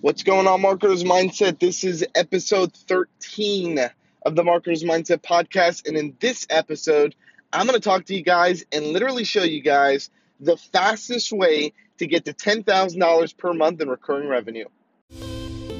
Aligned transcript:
What's 0.00 0.22
going 0.22 0.46
on, 0.46 0.60
Marketers 0.60 1.02
Mindset? 1.02 1.58
This 1.58 1.82
is 1.82 2.06
episode 2.14 2.72
13 2.72 3.80
of 4.24 4.36
the 4.36 4.44
Marketers 4.44 4.84
Mindset 4.84 5.22
podcast. 5.22 5.88
And 5.88 5.96
in 5.96 6.16
this 6.20 6.46
episode, 6.50 7.16
I'm 7.52 7.66
going 7.66 7.74
to 7.74 7.84
talk 7.84 8.04
to 8.04 8.14
you 8.14 8.22
guys 8.22 8.64
and 8.70 8.86
literally 8.86 9.24
show 9.24 9.42
you 9.42 9.60
guys 9.60 10.10
the 10.38 10.56
fastest 10.56 11.32
way 11.32 11.72
to 11.98 12.06
get 12.06 12.26
to 12.26 12.32
$10,000 12.32 13.36
per 13.38 13.52
month 13.52 13.80
in 13.80 13.88
recurring 13.88 14.28
revenue. 14.28 14.66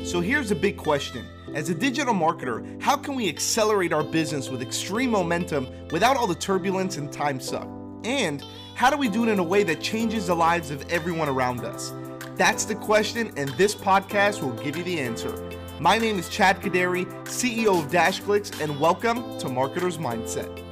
So 0.03 0.21
here's 0.21 0.51
a 0.51 0.57
big 0.57 0.77
question. 0.77 1.25
As 1.55 1.71
a 1.71 1.75
digital 1.75 2.13
marketer, 2.13 2.83
how 2.83 2.97
can 2.97 3.15
we 3.15 3.29
accelerate 3.29 3.93
our 3.93 4.03
business 4.03 4.49
with 4.49 4.63
extreme 4.63 5.11
momentum 5.11 5.69
without 5.93 6.17
all 6.17 6.27
the 6.27 6.35
turbulence 6.35 6.97
and 6.97 7.13
time 7.13 7.39
suck? 7.39 7.69
And 8.03 8.43
how 8.75 8.91
do 8.91 8.97
we 8.97 9.09
do 9.09 9.23
it 9.23 9.29
in 9.29 9.39
a 9.39 9.45
way 9.45 9.63
that 9.63 9.81
changes 9.81 10.27
the 10.27 10.35
lives 10.35 10.73
of 10.73 10.85
everyone 10.91 11.29
around 11.29 11.61
us? 11.61 11.93
That's 12.39 12.65
the 12.67 12.77
question, 12.77 13.33
and 13.37 13.49
this 13.59 13.75
podcast 13.75 14.43
will 14.43 14.53
give 14.63 14.77
you 14.77 14.85
the 14.85 15.01
answer. 15.01 15.35
My 15.81 15.99
name 15.99 16.21
is 16.21 16.29
Chad 16.29 16.61
Kodary, 16.63 17.05
CEO 17.25 17.85
of 17.85 17.91
DashClicks, 17.91 18.61
and 18.61 18.79
welcome 18.79 19.17
to 19.41 19.47
Marketer's 19.47 19.99
Mindset. 19.99 20.63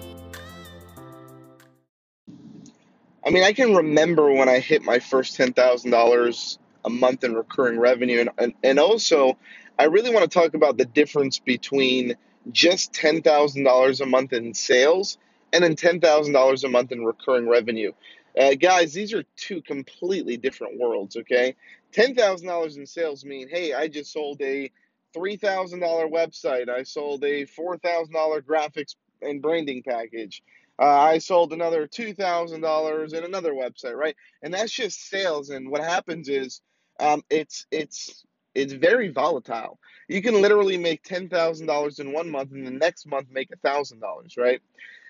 I 3.26 3.30
mean, 3.30 3.42
I 3.42 3.52
can 3.52 3.74
remember 3.74 4.32
when 4.32 4.48
I 4.48 4.60
hit 4.60 4.84
my 4.84 5.00
first 5.00 5.36
$10,000 5.36 6.58
a 6.84 6.88
month 6.88 7.24
in 7.24 7.34
recurring 7.34 7.80
revenue. 7.80 8.20
And, 8.20 8.30
and, 8.38 8.54
and 8.62 8.78
also, 8.78 9.36
I 9.76 9.86
really 9.86 10.14
want 10.14 10.30
to 10.30 10.38
talk 10.38 10.54
about 10.54 10.78
the 10.78 10.84
difference 10.84 11.40
between 11.40 12.14
just 12.52 12.92
$10,000 12.92 14.00
a 14.00 14.06
month 14.06 14.32
in 14.32 14.54
sales 14.54 15.18
and 15.52 15.64
then 15.64 15.74
$10,000 15.74 16.64
a 16.64 16.68
month 16.68 16.92
in 16.92 17.04
recurring 17.04 17.48
revenue. 17.48 17.90
Uh, 18.38 18.54
guys, 18.54 18.92
these 18.92 19.14
are 19.14 19.24
two 19.36 19.62
completely 19.62 20.36
different 20.36 20.78
worlds, 20.78 21.16
okay? 21.16 21.56
$10,000 21.94 22.76
in 22.76 22.86
sales 22.86 23.24
mean, 23.24 23.48
hey, 23.48 23.72
I 23.74 23.88
just 23.88 24.12
sold 24.12 24.40
a 24.42 24.70
$3,000 25.16 25.80
website. 26.10 26.68
I 26.68 26.82
sold 26.82 27.24
a 27.24 27.46
$4,000 27.46 28.42
graphics 28.42 28.96
and 29.22 29.40
branding 29.40 29.82
package. 29.82 30.42
Uh, 30.78 30.84
I 30.84 31.18
sold 31.18 31.54
another 31.54 31.86
$2,000 31.88 33.14
in 33.14 33.24
another 33.24 33.54
website, 33.54 33.94
right? 33.94 34.16
And 34.42 34.52
that's 34.52 34.72
just 34.72 35.08
sales. 35.08 35.48
And 35.50 35.70
what 35.70 35.82
happens 35.82 36.28
is 36.28 36.60
um, 37.00 37.22
it's, 37.30 37.66
it's, 37.70 38.24
it's 38.54 38.74
very 38.74 39.08
volatile. 39.08 39.78
You 40.08 40.20
can 40.20 40.42
literally 40.42 40.76
make 40.76 41.02
$10,000 41.04 42.00
in 42.00 42.12
one 42.12 42.30
month 42.30 42.52
and 42.52 42.66
the 42.66 42.70
next 42.70 43.06
month 43.06 43.28
make 43.30 43.50
$1,000, 43.64 44.36
right? 44.36 44.60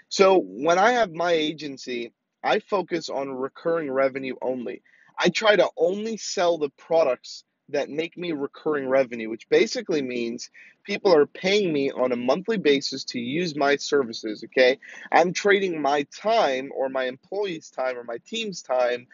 So 0.09 0.39
when 0.39 0.79
I 0.79 0.93
have 0.93 1.13
my 1.13 1.33
agency, 1.33 2.13
I 2.43 2.61
focus 2.61 3.09
on 3.09 3.31
recurring 3.31 3.91
revenue 3.91 4.37
only. 4.43 4.83
I 5.19 5.29
try 5.31 5.57
to 5.57 5.69
only 5.77 6.17
sell 6.17 6.59
the 6.59 6.71
products 6.71 7.45
that 7.69 7.91
make 7.91 8.17
me 8.17 8.33
recurring 8.33 8.89
revenue, 8.89 9.29
which 9.29 9.49
basically 9.49 10.03
means 10.03 10.51
people 10.85 11.13
are 11.15 11.27
paying 11.27 11.73
me 11.73 11.91
on 11.91 12.13
a 12.13 12.17
monthly 12.17 12.59
basis 12.59 13.03
to 13.05 13.19
use 13.19 13.57
my 13.57 13.77
services, 13.77 14.45
okay? 14.45 14.79
I'm 15.11 15.33
trading 15.33 15.81
my 15.83 16.07
time 16.15 16.71
or 16.75 16.89
my 16.89 17.05
employees' 17.05 17.71
time 17.71 17.99
or 17.99 18.05
my 18.05 18.19
team's 18.25 18.63
time 18.63 19.09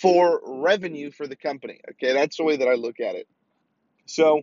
for 0.00 0.40
revenue 0.44 1.10
for 1.10 1.26
the 1.26 1.36
company, 1.36 1.80
okay? 1.90 2.14
That's 2.14 2.38
the 2.38 2.44
way 2.44 2.56
that 2.56 2.68
I 2.68 2.74
look 2.74 3.00
at 3.00 3.14
it. 3.14 3.28
So, 4.06 4.42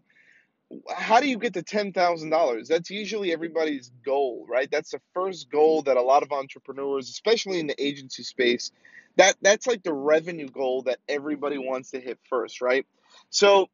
how 0.96 1.20
do 1.20 1.28
you 1.28 1.38
get 1.38 1.54
to 1.54 1.64
$10,000? 1.64 2.68
That's 2.68 2.90
usually 2.90 3.32
everybody's 3.32 3.92
goal, 4.06 4.46
right? 4.50 4.70
That's 4.72 4.92
the 4.92 5.02
first 5.14 5.50
goal 5.52 5.84
that 5.84 5.98
a 5.98 6.02
lot 6.02 6.24
of 6.24 6.32
entrepreneurs, 6.32 7.10
especially 7.10 7.60
in 7.60 7.68
the 7.68 7.84
agency 7.84 8.24
space, 8.24 8.72
that 9.18 9.36
that's 9.42 9.68
like 9.68 9.84
the 9.84 9.94
revenue 9.94 10.50
goal 10.50 10.84
that 10.84 11.00
everybody 11.08 11.58
wants 11.58 11.92
to 11.92 12.00
hit 12.00 12.20
first, 12.30 12.62
right? 12.62 12.86
So 13.30 13.70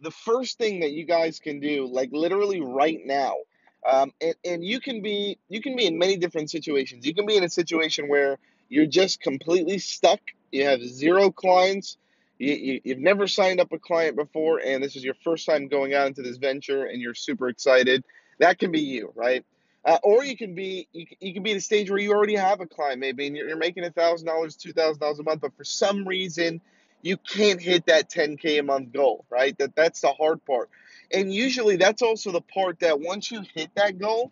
the 0.00 0.10
first 0.10 0.58
thing 0.58 0.80
that 0.80 0.92
you 0.92 1.04
guys 1.04 1.40
can 1.40 1.60
do, 1.60 1.86
like 1.86 2.10
literally 2.12 2.60
right 2.60 3.00
now, 3.04 3.34
um, 3.90 4.12
and, 4.20 4.34
and 4.44 4.64
you 4.64 4.80
can 4.80 5.02
be 5.02 5.38
you 5.48 5.60
can 5.60 5.76
be 5.76 5.86
in 5.86 5.98
many 5.98 6.16
different 6.16 6.50
situations. 6.50 7.06
You 7.06 7.14
can 7.14 7.26
be 7.26 7.36
in 7.36 7.44
a 7.44 7.48
situation 7.48 8.08
where 8.08 8.38
you're 8.68 8.86
just 8.86 9.20
completely 9.20 9.78
stuck. 9.78 10.20
You 10.52 10.64
have 10.66 10.82
zero 10.82 11.30
clients 11.30 11.98
you, 12.42 12.80
have 12.86 12.98
never 12.98 13.26
signed 13.26 13.60
up 13.60 13.72
a 13.72 13.78
client 13.78 14.16
before 14.16 14.60
and 14.60 14.82
this 14.82 14.96
is 14.96 15.04
your 15.04 15.14
first 15.22 15.46
time 15.46 15.68
going 15.68 15.94
out 15.94 16.06
into 16.08 16.22
this 16.22 16.36
venture 16.36 16.84
and 16.84 17.00
you're 17.00 17.14
super 17.14 17.48
excited, 17.48 18.04
that 18.38 18.58
can 18.58 18.72
be 18.72 18.80
you, 18.80 19.12
right? 19.14 19.44
Uh, 19.84 19.98
or 20.02 20.24
you 20.24 20.36
can 20.36 20.54
be 20.54 20.88
you, 20.92 21.06
you 21.20 21.34
can 21.34 21.42
be 21.42 21.52
at 21.52 21.56
a 21.56 21.60
stage 21.60 21.90
where 21.90 21.98
you 21.98 22.12
already 22.12 22.36
have 22.36 22.60
a 22.60 22.66
client 22.66 23.00
maybe 23.00 23.26
and 23.26 23.36
you're, 23.36 23.48
you're 23.48 23.56
making 23.56 23.84
a 23.84 23.90
thousand 23.90 24.26
dollars, 24.26 24.56
two 24.56 24.72
thousand 24.72 25.00
dollars 25.00 25.18
a 25.18 25.22
month, 25.22 25.40
but 25.40 25.56
for 25.56 25.64
some 25.64 26.06
reason 26.06 26.60
you 27.02 27.16
can't 27.16 27.60
hit 27.60 27.86
that 27.86 28.08
10k 28.08 28.60
a 28.60 28.62
month 28.62 28.92
goal, 28.92 29.24
right? 29.28 29.58
That 29.58 29.74
that's 29.74 30.00
the 30.00 30.12
hard 30.12 30.44
part, 30.44 30.70
and 31.12 31.32
usually 31.32 31.76
that's 31.76 32.02
also 32.02 32.30
the 32.30 32.40
part 32.40 32.78
that 32.80 33.00
once 33.00 33.30
you 33.30 33.42
hit 33.54 33.70
that 33.74 33.98
goal, 33.98 34.30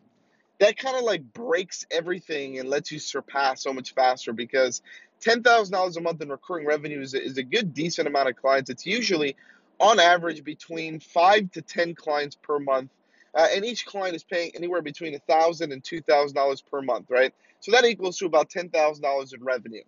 that 0.61 0.77
kind 0.77 0.97
of 0.97 1.03
like 1.03 1.33
breaks 1.33 1.85
everything 1.91 2.61
and 2.61 2.69
lets 2.69 2.93
you 2.93 3.01
surpass 3.01 3.63
so 3.63 3.73
much 3.73 3.93
faster 3.95 4.33
because 4.33 4.83
$10,000 5.21 5.97
a 5.97 6.01
month 6.01 6.21
in 6.23 6.29
recurring 6.29 6.67
revenue 6.67 7.01
is 7.01 7.15
is 7.15 7.39
a 7.39 7.43
good, 7.43 7.75
decent 7.75 8.09
amount 8.09 8.29
of 8.29 8.37
clients. 8.37 8.71
It's 8.71 8.87
usually 8.87 9.37
on 9.79 9.99
average 9.99 10.45
between 10.45 11.01
five 11.01 11.51
to 11.53 11.63
10 11.63 11.95
clients 11.95 12.37
per 12.37 12.59
month. 12.59 12.91
Uh, 13.35 13.47
and 13.55 13.65
each 13.65 13.87
client 13.87 14.17
is 14.17 14.25
paying 14.25 14.51
anywhere 14.55 14.83
between 14.83 15.17
$1,000 15.29 15.73
and 15.73 15.83
$2,000 15.83 16.63
per 16.69 16.83
month, 16.83 17.07
right? 17.09 17.33
So 17.61 17.71
that 17.71 17.85
equals 17.85 18.19
to 18.19 18.27
about 18.27 18.51
$10,000 18.51 19.35
in 19.35 19.45
revenue. 19.45 19.83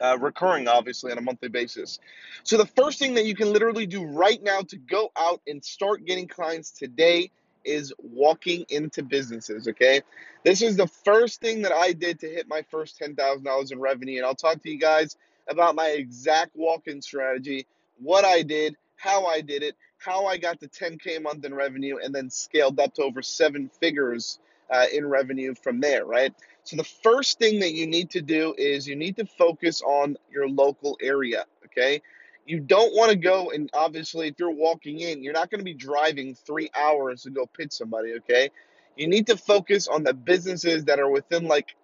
Uh, 0.00 0.16
recurring, 0.20 0.68
obviously, 0.68 1.12
on 1.12 1.18
a 1.18 1.20
monthly 1.20 1.48
basis. 1.48 1.98
So, 2.42 2.56
the 2.56 2.66
first 2.66 2.98
thing 2.98 3.14
that 3.14 3.24
you 3.24 3.36
can 3.36 3.52
literally 3.52 3.86
do 3.86 4.04
right 4.04 4.42
now 4.42 4.62
to 4.62 4.76
go 4.76 5.12
out 5.16 5.40
and 5.46 5.64
start 5.64 6.04
getting 6.06 6.26
clients 6.26 6.72
today 6.72 7.30
is 7.64 7.92
walking 7.98 8.64
into 8.68 9.02
businesses, 9.02 9.68
okay? 9.68 10.02
This 10.44 10.62
is 10.62 10.76
the 10.76 10.86
first 10.86 11.40
thing 11.40 11.62
that 11.62 11.72
I 11.72 11.92
did 11.92 12.20
to 12.20 12.28
hit 12.28 12.48
my 12.48 12.62
first 12.70 12.98
$10,000 13.00 13.72
in 13.72 13.80
revenue. 13.80 14.18
And 14.18 14.26
I'll 14.26 14.34
talk 14.34 14.62
to 14.62 14.70
you 14.70 14.78
guys 14.78 15.16
about 15.48 15.74
my 15.74 15.88
exact 15.88 16.56
walk 16.56 16.86
in 16.86 17.02
strategy, 17.02 17.66
what 17.98 18.24
I 18.24 18.42
did, 18.42 18.76
how 18.96 19.26
I 19.26 19.40
did 19.40 19.62
it, 19.62 19.76
how 19.98 20.26
I 20.26 20.36
got 20.36 20.60
to 20.60 20.68
10K 20.68 21.18
a 21.18 21.20
month 21.20 21.44
in 21.44 21.54
revenue, 21.54 21.98
and 22.02 22.14
then 22.14 22.30
scaled 22.30 22.78
up 22.80 22.94
to 22.94 23.02
over 23.02 23.22
seven 23.22 23.70
figures 23.80 24.38
uh, 24.70 24.86
in 24.92 25.06
revenue 25.06 25.54
from 25.54 25.80
there, 25.80 26.04
right? 26.04 26.32
So 26.64 26.76
the 26.76 26.84
first 26.84 27.38
thing 27.38 27.60
that 27.60 27.72
you 27.72 27.86
need 27.86 28.10
to 28.10 28.22
do 28.22 28.54
is 28.56 28.86
you 28.86 28.96
need 28.96 29.16
to 29.16 29.26
focus 29.26 29.82
on 29.82 30.16
your 30.30 30.48
local 30.48 30.96
area, 31.00 31.44
okay? 31.66 32.02
You 32.46 32.60
don't 32.60 32.94
want 32.94 33.10
to 33.10 33.16
go 33.16 33.50
and 33.50 33.70
obviously 33.72 34.28
if 34.28 34.34
you're 34.38 34.50
walking 34.50 35.00
in, 35.00 35.22
you're 35.22 35.32
not 35.32 35.50
going 35.50 35.60
to 35.60 35.64
be 35.64 35.74
driving 35.74 36.34
three 36.34 36.70
hours 36.74 37.22
to 37.22 37.30
go 37.30 37.46
pitch 37.46 37.72
somebody, 37.72 38.14
okay? 38.14 38.50
You 38.96 39.06
need 39.06 39.26
to 39.28 39.36
focus 39.36 39.88
on 39.88 40.02
the 40.02 40.12
businesses 40.14 40.84
that 40.84 40.98
are 40.98 41.10
within 41.10 41.46
like 41.46 41.74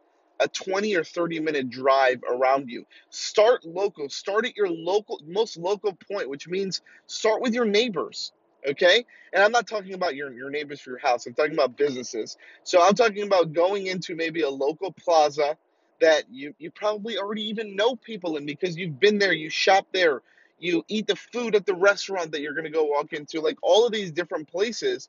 a 0.40 0.48
20 0.48 0.94
or 0.96 1.04
30 1.04 1.40
minute 1.40 1.70
drive 1.70 2.20
around 2.28 2.68
you. 2.68 2.86
Start 3.10 3.64
local. 3.64 4.08
Start 4.08 4.46
at 4.46 4.56
your 4.56 4.68
local, 4.68 5.20
most 5.26 5.56
local 5.56 5.96
point, 6.10 6.28
which 6.28 6.48
means 6.48 6.82
start 7.06 7.40
with 7.40 7.54
your 7.54 7.64
neighbors. 7.64 8.32
Okay. 8.68 9.04
And 9.32 9.42
I'm 9.42 9.52
not 9.52 9.66
talking 9.66 9.94
about 9.94 10.16
your, 10.16 10.32
your 10.32 10.50
neighbors 10.50 10.80
for 10.80 10.90
your 10.90 10.98
house. 10.98 11.26
I'm 11.26 11.34
talking 11.34 11.54
about 11.54 11.76
businesses. 11.76 12.36
So 12.64 12.82
I'm 12.82 12.94
talking 12.94 13.22
about 13.24 13.52
going 13.52 13.86
into 13.86 14.14
maybe 14.14 14.42
a 14.42 14.50
local 14.50 14.92
plaza 14.92 15.56
that 16.00 16.24
you, 16.30 16.54
you 16.58 16.70
probably 16.70 17.18
already 17.18 17.42
even 17.48 17.74
know 17.74 17.96
people 17.96 18.36
in 18.36 18.46
because 18.46 18.76
you've 18.76 19.00
been 19.00 19.18
there, 19.18 19.32
you 19.32 19.50
shop 19.50 19.86
there, 19.92 20.22
you 20.58 20.84
eat 20.88 21.06
the 21.06 21.16
food 21.16 21.54
at 21.54 21.66
the 21.66 21.74
restaurant 21.74 22.32
that 22.32 22.40
you're 22.40 22.54
going 22.54 22.64
to 22.64 22.70
go 22.70 22.84
walk 22.84 23.12
into, 23.12 23.40
like 23.40 23.58
all 23.62 23.86
of 23.86 23.92
these 23.92 24.10
different 24.10 24.48
places. 24.48 25.08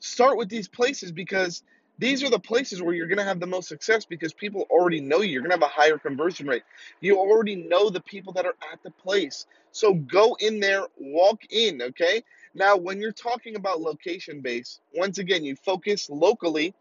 Start 0.00 0.36
with 0.36 0.48
these 0.48 0.68
places 0.68 1.12
because 1.12 1.62
these 1.98 2.22
are 2.22 2.30
the 2.30 2.38
places 2.38 2.82
where 2.82 2.94
you're 2.94 3.06
going 3.06 3.18
to 3.18 3.24
have 3.24 3.40
the 3.40 3.46
most 3.46 3.68
success 3.68 4.04
because 4.04 4.32
people 4.32 4.66
already 4.70 5.00
know 5.00 5.20
you. 5.20 5.30
You're 5.30 5.42
going 5.42 5.50
to 5.50 5.64
have 5.64 5.70
a 5.70 5.72
higher 5.72 5.98
conversion 5.98 6.46
rate. 6.46 6.62
You 7.00 7.18
already 7.18 7.54
know 7.54 7.90
the 7.90 8.00
people 8.00 8.32
that 8.34 8.46
are 8.46 8.56
at 8.72 8.82
the 8.82 8.90
place. 8.90 9.46
So 9.70 9.94
go 9.94 10.36
in 10.40 10.58
there, 10.58 10.84
walk 10.98 11.40
in, 11.50 11.80
okay? 11.80 12.22
Now, 12.54 12.76
when 12.76 13.00
you're 13.00 13.12
talking 13.12 13.56
about 13.56 13.80
location 13.80 14.40
base, 14.40 14.80
once 14.94 15.18
again, 15.18 15.44
you 15.44 15.54
focus 15.56 16.10
locally 16.10 16.74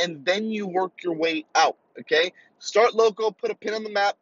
and 0.00 0.24
then 0.24 0.50
you 0.50 0.66
work 0.66 0.92
your 1.02 1.14
way 1.14 1.46
out, 1.54 1.76
okay? 1.98 2.32
Start 2.58 2.94
local, 2.94 3.32
put 3.32 3.50
a 3.50 3.54
pin 3.54 3.74
on 3.74 3.82
the 3.82 3.90
map. 3.90 4.16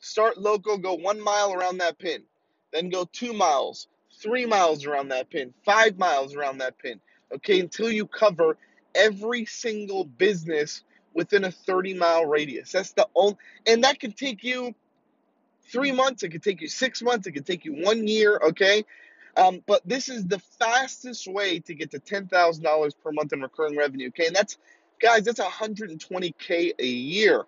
Start 0.00 0.38
local, 0.38 0.78
go 0.78 0.94
one 0.94 1.20
mile 1.20 1.52
around 1.52 1.78
that 1.78 1.98
pin 1.98 2.24
then 2.72 2.88
go 2.88 3.04
two 3.04 3.32
miles, 3.32 3.88
three 4.20 4.46
miles 4.46 4.84
around 4.84 5.08
that 5.08 5.30
pin, 5.30 5.54
five 5.64 5.98
miles 5.98 6.34
around 6.34 6.58
that 6.58 6.78
pin, 6.78 7.00
okay, 7.34 7.60
until 7.60 7.90
you 7.90 8.06
cover 8.06 8.56
every 8.94 9.44
single 9.44 10.04
business 10.04 10.82
within 11.14 11.44
a 11.44 11.50
30 11.50 11.94
mile 11.94 12.26
radius. 12.26 12.72
That's 12.72 12.92
the 12.92 13.08
only, 13.14 13.36
and 13.66 13.84
that 13.84 13.98
can 14.00 14.12
take 14.12 14.44
you 14.44 14.74
three 15.70 15.92
months, 15.92 16.22
it 16.22 16.30
could 16.30 16.42
take 16.42 16.60
you 16.60 16.68
six 16.68 17.02
months, 17.02 17.26
it 17.26 17.32
could 17.32 17.46
take 17.46 17.64
you 17.64 17.74
one 17.74 18.06
year, 18.06 18.40
okay? 18.48 18.84
Um, 19.36 19.62
but 19.66 19.86
this 19.86 20.08
is 20.08 20.26
the 20.26 20.40
fastest 20.58 21.26
way 21.28 21.60
to 21.60 21.74
get 21.74 21.92
to 21.92 22.00
$10,000 22.00 22.92
per 23.02 23.12
month 23.12 23.32
in 23.32 23.40
recurring 23.40 23.76
revenue, 23.76 24.08
okay? 24.08 24.26
And 24.26 24.34
that's, 24.34 24.58
guys, 25.00 25.24
that's 25.24 25.40
120K 25.40 26.72
a 26.78 26.86
year. 26.86 27.44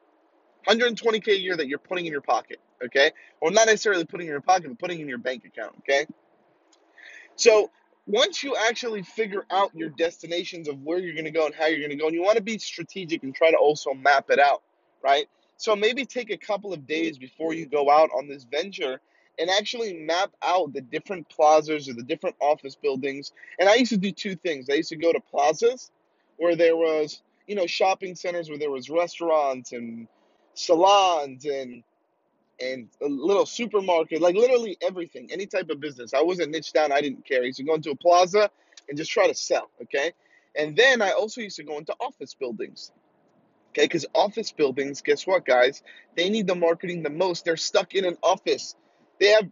120K 0.69 1.29
a 1.29 1.41
year 1.41 1.57
that 1.57 1.67
you're 1.67 1.79
putting 1.79 2.07
in 2.07 2.13
your 2.13 2.21
pocket 2.21 2.61
okay? 2.85 3.13
Or 3.41 3.51
not 3.51 3.67
necessarily 3.67 4.05
putting 4.05 4.27
in 4.27 4.33
your 4.33 4.41
pocket, 4.41 4.69
but 4.69 4.79
putting 4.79 5.01
in 5.01 5.09
your 5.09 5.19
bank 5.19 5.45
account, 5.45 5.75
okay? 5.79 6.07
So 7.37 7.71
once 8.07 8.43
you 8.43 8.57
actually 8.57 9.03
figure 9.03 9.45
out 9.51 9.71
your 9.75 9.89
destinations 9.91 10.69
of 10.69 10.83
where 10.83 10.99
you're 10.99 11.15
going 11.15 11.25
to 11.25 11.31
go 11.31 11.47
and 11.47 11.55
how 11.55 11.67
you're 11.67 11.79
going 11.79 11.91
to 11.91 11.97
go, 11.97 12.07
and 12.07 12.15
you 12.15 12.23
want 12.23 12.37
to 12.37 12.43
be 12.43 12.59
strategic 12.59 13.23
and 13.23 13.35
try 13.35 13.51
to 13.51 13.57
also 13.57 13.95
map 13.95 14.27
it 14.31 14.39
out, 14.39 14.63
right? 15.03 15.27
So 15.57 15.77
maybe 15.77 16.05
take 16.05 16.31
a 16.31 16.37
couple 16.37 16.73
of 16.73 16.87
days 16.87 17.19
before 17.19 17.55
you 17.55 17.67
go 17.67 17.91
out 17.91 18.11
on 18.17 18.29
this 18.29 18.45
venture 18.45 19.01
and 19.39 19.49
actually 19.49 19.95
map 19.95 20.31
out 20.43 20.73
the 20.73 20.81
different 20.81 21.29
plazas 21.29 21.89
or 21.89 21.95
the 21.95 22.03
different 22.03 22.37
office 22.41 22.77
buildings. 22.77 23.33
And 23.59 23.69
I 23.69 23.77
used 23.77 23.93
to 23.93 23.99
do 23.99 24.13
two 24.13 24.35
things. 24.35 24.69
I 24.69 24.75
used 24.75 24.91
to 24.91 24.97
go 24.97 25.13
to 25.13 25.21
plazas 25.21 25.91
where 26.37 26.57
there 26.57 26.77
was, 26.77 27.23
you 27.47 27.55
know, 27.55 27.67
shopping 27.67 28.15
centers 28.15 28.49
where 28.49 28.59
there 28.59 28.71
was 28.71 28.91
restaurants 28.91 29.73
and 29.73 30.09
salons 30.55 31.45
and 31.45 31.83
and 32.61 32.89
a 33.03 33.07
little 33.07 33.47
supermarket, 33.47 34.21
like 34.21 34.35
literally 34.35 34.77
everything, 34.83 35.31
any 35.33 35.47
type 35.47 35.71
of 35.71 35.81
business. 35.81 36.15
I 36.15 36.23
wasn't 36.23 36.51
niche 36.51 36.73
down, 36.73 36.93
I 36.93 37.01
didn't 37.01 37.27
care. 37.27 37.43
I 37.43 37.47
used 37.47 37.59
to 37.59 37.65
go 37.65 37.75
into 37.75 37.91
a 37.91 37.97
plaza 37.97 38.51
and 38.89 38.97
just 38.99 39.11
try 39.11 39.27
to 39.27 39.35
sell, 39.35 39.71
okay? 39.83 40.13
And 40.57 40.77
then 40.77 41.03
I 41.03 41.13
also 41.13 41.41
used 41.41 41.57
to 41.57 41.65
go 41.65 41.79
into 41.79 41.95
office 42.01 42.35
buildings, 42.35 42.93
okay? 43.71 43.85
Because 43.85 44.07
office 44.15 44.53
buildings, 44.53 45.01
guess 45.01 45.27
what, 45.27 45.45
guys? 45.45 45.83
They 46.17 46.29
need 46.31 46.47
the 46.47 46.55
marketing 46.55 47.03
the 47.03 47.11
most. 47.11 47.45
They're 47.45 47.57
stuck 47.57 47.95
in 47.95 48.05
an 48.05 48.19
office, 48.23 48.77
they 49.19 49.29
have 49.29 49.49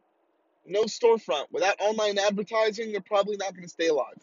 no 0.67 0.85
storefront. 0.85 1.47
Without 1.51 1.81
online 1.81 2.19
advertising, 2.19 2.93
they're 2.93 3.01
probably 3.01 3.37
not 3.37 3.53
going 3.53 3.65
to 3.65 3.69
stay 3.69 3.89
alive 3.89 4.15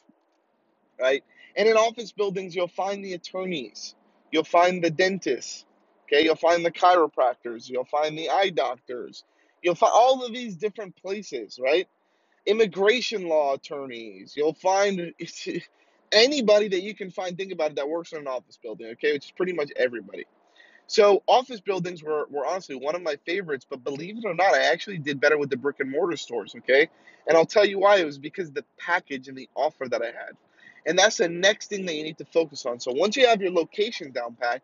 right? 0.99 1.23
And 1.55 1.67
in 1.67 1.75
office 1.77 2.11
buildings, 2.11 2.55
you'll 2.55 2.67
find 2.67 3.03
the 3.03 3.13
attorneys, 3.13 3.95
you'll 4.31 4.43
find 4.43 4.83
the 4.83 4.89
dentists, 4.89 5.65
okay? 6.07 6.23
You'll 6.23 6.35
find 6.35 6.65
the 6.65 6.71
chiropractors, 6.71 7.69
you'll 7.69 7.85
find 7.85 8.17
the 8.17 8.29
eye 8.29 8.49
doctors, 8.49 9.23
you'll 9.61 9.75
find 9.75 9.93
all 9.93 10.25
of 10.25 10.33
these 10.33 10.55
different 10.55 10.95
places, 10.95 11.59
right? 11.61 11.87
Immigration 12.45 13.27
law 13.27 13.53
attorneys, 13.53 14.33
you'll 14.35 14.53
find 14.53 15.13
anybody 16.11 16.67
that 16.69 16.81
you 16.81 16.95
can 16.95 17.11
find, 17.11 17.37
think 17.37 17.51
about 17.51 17.71
it, 17.71 17.75
that 17.75 17.89
works 17.89 18.13
in 18.13 18.19
an 18.19 18.27
office 18.27 18.57
building, 18.61 18.87
okay? 18.93 19.13
Which 19.13 19.25
is 19.25 19.31
pretty 19.31 19.53
much 19.53 19.71
everybody. 19.75 20.25
So 20.87 21.21
office 21.27 21.59
buildings 21.59 22.01
were, 22.01 22.27
were 22.29 22.45
honestly 22.45 22.75
one 22.75 22.95
of 22.95 23.01
my 23.01 23.17
favorites, 23.25 23.65
but 23.69 23.83
believe 23.83 24.17
it 24.17 24.25
or 24.25 24.33
not, 24.33 24.53
I 24.53 24.71
actually 24.71 24.99
did 24.99 25.19
better 25.19 25.37
with 25.37 25.49
the 25.49 25.57
brick 25.57 25.77
and 25.81 25.91
mortar 25.91 26.15
stores, 26.15 26.55
okay? 26.59 26.87
And 27.27 27.37
I'll 27.37 27.45
tell 27.45 27.65
you 27.65 27.79
why. 27.79 27.97
It 27.97 28.05
was 28.05 28.17
because 28.17 28.51
the 28.51 28.63
package 28.79 29.27
and 29.27 29.37
the 29.37 29.49
offer 29.53 29.87
that 29.89 30.01
I 30.01 30.07
had. 30.07 30.37
And 30.85 30.97
that's 30.97 31.17
the 31.17 31.27
next 31.27 31.67
thing 31.67 31.85
that 31.85 31.95
you 31.95 32.03
need 32.03 32.17
to 32.19 32.25
focus 32.25 32.65
on. 32.65 32.79
So 32.79 32.93
once 32.93 33.17
you 33.17 33.27
have 33.27 33.41
your 33.41 33.51
location 33.51 34.11
down 34.11 34.37
pat, 34.39 34.61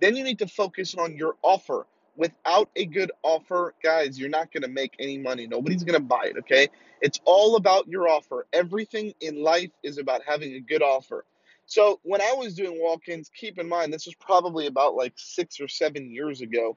then 0.00 0.16
you 0.16 0.24
need 0.24 0.38
to 0.38 0.46
focus 0.46 0.94
on 0.94 1.16
your 1.16 1.36
offer. 1.42 1.86
Without 2.16 2.70
a 2.76 2.86
good 2.86 3.10
offer, 3.22 3.74
guys, 3.82 4.18
you're 4.18 4.28
not 4.28 4.52
going 4.52 4.62
to 4.62 4.68
make 4.68 4.94
any 5.00 5.18
money. 5.18 5.46
Nobody's 5.48 5.82
going 5.82 5.98
to 6.00 6.06
buy 6.06 6.26
it, 6.26 6.36
okay? 6.38 6.68
It's 7.00 7.20
all 7.24 7.56
about 7.56 7.88
your 7.88 8.08
offer. 8.08 8.46
Everything 8.52 9.14
in 9.20 9.42
life 9.42 9.70
is 9.82 9.98
about 9.98 10.22
having 10.26 10.54
a 10.54 10.60
good 10.60 10.82
offer. 10.82 11.24
So 11.66 11.98
when 12.02 12.20
I 12.20 12.32
was 12.34 12.54
doing 12.54 12.80
walk-ins, 12.80 13.30
keep 13.34 13.58
in 13.58 13.68
mind 13.68 13.92
this 13.92 14.06
was 14.06 14.14
probably 14.14 14.66
about 14.66 14.94
like 14.94 15.14
6 15.16 15.60
or 15.60 15.66
7 15.66 16.10
years 16.10 16.40
ago. 16.40 16.76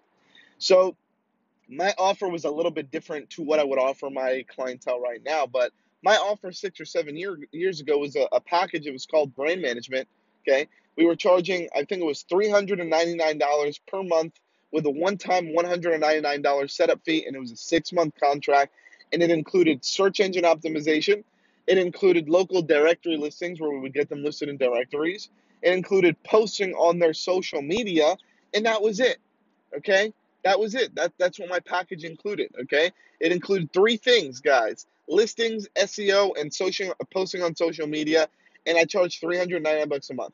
So 0.57 0.95
my 1.69 1.93
offer 1.97 2.27
was 2.27 2.45
a 2.45 2.51
little 2.51 2.71
bit 2.71 2.91
different 2.91 3.29
to 3.31 3.43
what 3.43 3.59
I 3.59 3.63
would 3.63 3.79
offer 3.79 4.09
my 4.09 4.45
clientele 4.47 4.99
right 4.99 5.21
now, 5.23 5.45
but 5.45 5.71
my 6.03 6.15
offer 6.15 6.51
six 6.51 6.79
or 6.79 6.85
seven 6.85 7.17
year, 7.17 7.37
years 7.51 7.79
ago 7.79 7.97
was 7.97 8.15
a, 8.15 8.27
a 8.31 8.39
package. 8.39 8.85
It 8.85 8.93
was 8.93 9.05
called 9.05 9.35
brand 9.35 9.61
management. 9.61 10.07
Okay, 10.47 10.67
we 10.97 11.05
were 11.05 11.15
charging, 11.15 11.69
I 11.75 11.83
think 11.83 12.01
it 12.01 12.05
was 12.05 12.23
three 12.23 12.49
hundred 12.49 12.79
and 12.79 12.89
ninety 12.89 13.15
nine 13.15 13.37
dollars 13.37 13.79
per 13.87 14.03
month 14.03 14.33
with 14.71 14.85
a 14.85 14.89
one 14.89 15.17
time 15.17 15.53
one 15.53 15.65
hundred 15.65 15.93
and 15.93 16.01
ninety 16.01 16.21
nine 16.21 16.41
dollars 16.41 16.73
setup 16.73 17.01
fee, 17.05 17.25
and 17.25 17.35
it 17.35 17.39
was 17.39 17.51
a 17.51 17.55
six 17.55 17.93
month 17.93 18.15
contract, 18.19 18.73
and 19.13 19.21
it 19.21 19.29
included 19.29 19.85
search 19.85 20.19
engine 20.19 20.43
optimization. 20.43 21.23
It 21.67 21.77
included 21.77 22.29
local 22.29 22.61
directory 22.61 23.17
listings 23.17 23.59
where 23.59 23.69
we 23.69 23.79
would 23.79 23.93
get 23.93 24.09
them 24.09 24.23
listed 24.23 24.49
in 24.49 24.57
directories. 24.57 25.29
It 25.61 25.73
included 25.73 26.21
posting 26.23 26.73
on 26.73 26.97
their 26.99 27.13
social 27.13 27.61
media, 27.61 28.15
and 28.53 28.65
that 28.65 28.81
was 28.81 28.99
it. 28.99 29.17
Okay, 29.77 30.13
that 30.43 30.59
was 30.59 30.75
it. 30.75 30.95
That 30.95 31.13
that's 31.19 31.39
what 31.39 31.49
my 31.49 31.59
package 31.59 32.03
included. 32.03 32.51
Okay, 32.61 32.91
it 33.19 33.31
included 33.31 33.71
three 33.71 33.97
things, 33.97 34.39
guys: 34.39 34.87
listings, 35.07 35.67
SEO, 35.77 36.39
and 36.39 36.51
social 36.51 36.93
posting 37.13 37.43
on 37.43 37.55
social 37.55 37.85
media. 37.85 38.27
And 38.65 38.77
I 38.77 38.83
charged 38.83 39.21
399 39.21 39.87
bucks 39.87 40.09
a 40.09 40.13
month. 40.13 40.33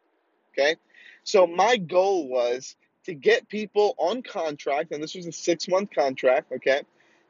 Okay, 0.53 0.75
so 1.23 1.47
my 1.47 1.77
goal 1.77 2.27
was 2.27 2.75
to 3.05 3.13
get 3.13 3.49
people 3.49 3.95
on 3.97 4.21
contract, 4.21 4.91
and 4.91 5.03
this 5.03 5.15
was 5.15 5.25
a 5.25 5.31
six 5.31 5.67
month 5.67 5.89
contract. 5.91 6.51
Okay, 6.51 6.81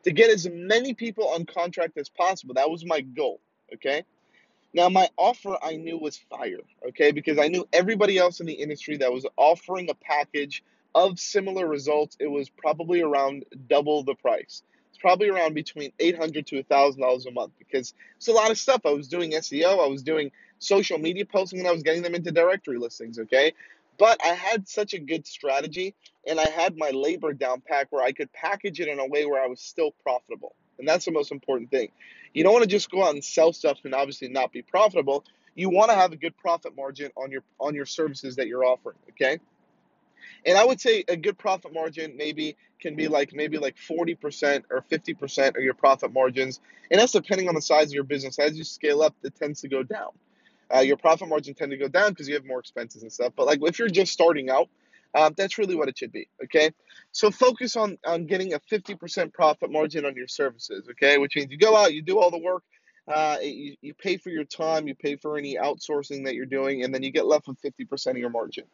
to 0.03 0.11
get 0.11 0.29
as 0.29 0.47
many 0.49 0.93
people 0.93 1.29
on 1.29 1.45
contract 1.45 1.97
as 1.97 2.09
possible. 2.09 2.53
That 2.55 2.69
was 2.69 2.85
my 2.85 3.01
goal. 3.01 3.39
Okay. 3.73 4.03
Now, 4.75 4.89
my 4.89 5.07
offer 5.17 5.55
I 5.61 5.75
knew 5.75 5.99
was 5.99 6.17
fire, 6.17 6.61
okay, 6.87 7.11
because 7.11 7.37
I 7.37 7.47
knew 7.47 7.67
everybody 7.71 8.17
else 8.17 8.39
in 8.39 8.47
the 8.47 8.53
industry 8.53 8.97
that 8.97 9.13
was 9.13 9.25
offering 9.37 9.89
a 9.89 9.93
package 9.93 10.63
of 10.95 11.19
similar 11.19 11.67
results. 11.67 12.17
It 12.19 12.27
was 12.27 12.49
probably 12.49 13.01
around 13.01 13.45
double 13.67 14.03
the 14.03 14.15
price. 14.15 14.63
It's 14.89 14.97
probably 14.99 15.29
around 15.29 15.53
between 15.53 15.91
800 15.99 16.47
to 16.47 16.63
$1,000 16.63 17.27
a 17.27 17.31
month 17.31 17.53
because 17.59 17.93
it's 18.17 18.27
a 18.27 18.31
lot 18.31 18.49
of 18.49 18.57
stuff. 18.57 18.81
I 18.85 18.91
was 18.91 19.07
doing 19.07 19.31
SEO, 19.31 19.83
I 19.83 19.87
was 19.87 20.01
doing 20.01 20.31
social 20.63 20.97
media 20.97 21.25
posting, 21.25 21.59
and 21.59 21.67
I 21.67 21.71
was 21.71 21.83
getting 21.83 22.01
them 22.01 22.15
into 22.15 22.31
directory 22.31 22.77
listings, 22.77 23.19
okay? 23.19 23.53
But 23.97 24.19
I 24.23 24.29
had 24.29 24.67
such 24.67 24.93
a 24.93 24.99
good 24.99 25.27
strategy 25.27 25.95
and 26.27 26.39
I 26.39 26.49
had 26.49 26.77
my 26.77 26.89
labor 26.89 27.33
down 27.33 27.61
pack 27.61 27.87
where 27.91 28.03
I 28.03 28.11
could 28.11 28.31
package 28.33 28.79
it 28.79 28.87
in 28.87 28.99
a 28.99 29.05
way 29.05 29.25
where 29.25 29.41
I 29.41 29.47
was 29.47 29.61
still 29.61 29.91
profitable. 30.03 30.55
And 30.79 30.87
that's 30.87 31.05
the 31.05 31.11
most 31.11 31.31
important 31.31 31.69
thing. 31.69 31.89
You 32.33 32.43
don't 32.43 32.53
want 32.53 32.63
to 32.63 32.69
just 32.69 32.89
go 32.89 33.03
out 33.03 33.13
and 33.13 33.23
sell 33.23 33.53
stuff 33.53 33.77
and 33.83 33.93
obviously 33.93 34.29
not 34.29 34.51
be 34.51 34.63
profitable. 34.63 35.23
You 35.55 35.69
want 35.69 35.91
to 35.91 35.95
have 35.95 36.11
a 36.11 36.15
good 36.15 36.35
profit 36.35 36.75
margin 36.75 37.11
on 37.15 37.29
your 37.29 37.43
on 37.59 37.75
your 37.75 37.85
services 37.85 38.37
that 38.37 38.47
you're 38.47 38.65
offering, 38.65 38.97
okay? 39.11 39.39
And 40.45 40.57
I 40.57 40.65
would 40.65 40.81
say 40.81 41.03
a 41.07 41.15
good 41.15 41.37
profit 41.37 41.73
margin 41.73 42.17
maybe 42.17 42.57
can 42.81 42.95
be 42.95 43.07
like 43.07 43.33
maybe 43.33 43.59
like 43.59 43.75
40% 43.77 44.63
or 44.71 44.83
50% 44.91 45.55
of 45.55 45.63
your 45.63 45.73
profit 45.75 46.11
margins. 46.11 46.59
And 46.91 46.99
that's 46.99 47.11
depending 47.11 47.47
on 47.47 47.55
the 47.55 47.61
size 47.61 47.87
of 47.87 47.93
your 47.93 48.03
business. 48.03 48.39
As 48.39 48.57
you 48.57 48.63
scale 48.63 49.03
up, 49.03 49.15
it 49.23 49.35
tends 49.35 49.61
to 49.61 49.67
go 49.67 49.83
down. 49.83 50.09
Uh, 50.73 50.79
your 50.79 50.97
profit 50.97 51.27
margin 51.27 51.53
tend 51.53 51.71
to 51.71 51.77
go 51.77 51.87
down 51.87 52.09
because 52.09 52.27
you 52.27 52.35
have 52.35 52.45
more 52.45 52.59
expenses 52.59 53.01
and 53.01 53.11
stuff. 53.11 53.33
But 53.35 53.45
like 53.45 53.59
if 53.63 53.79
you're 53.79 53.87
just 53.87 54.13
starting 54.13 54.49
out, 54.49 54.69
um, 55.15 55.33
that's 55.37 55.57
really 55.57 55.75
what 55.75 55.89
it 55.89 55.97
should 55.97 56.11
be. 56.11 56.27
Okay, 56.43 56.71
so 57.11 57.31
focus 57.31 57.75
on 57.75 57.97
on 58.05 58.25
getting 58.25 58.53
a 58.53 58.59
50% 58.59 59.33
profit 59.33 59.71
margin 59.71 60.05
on 60.05 60.15
your 60.15 60.27
services. 60.27 60.87
Okay, 60.91 61.17
which 61.17 61.35
means 61.35 61.51
you 61.51 61.57
go 61.57 61.75
out, 61.75 61.93
you 61.93 62.01
do 62.01 62.19
all 62.19 62.31
the 62.31 62.39
work, 62.39 62.63
uh, 63.07 63.37
you, 63.41 63.75
you 63.81 63.93
pay 63.93 64.17
for 64.17 64.29
your 64.29 64.45
time, 64.45 64.87
you 64.87 64.95
pay 64.95 65.15
for 65.15 65.37
any 65.37 65.55
outsourcing 65.55 66.25
that 66.25 66.35
you're 66.35 66.45
doing, 66.45 66.83
and 66.83 66.93
then 66.93 67.03
you 67.03 67.11
get 67.11 67.25
left 67.25 67.47
with 67.47 67.61
50% 67.61 68.11
of 68.11 68.17
your 68.17 68.29
margin. 68.29 68.65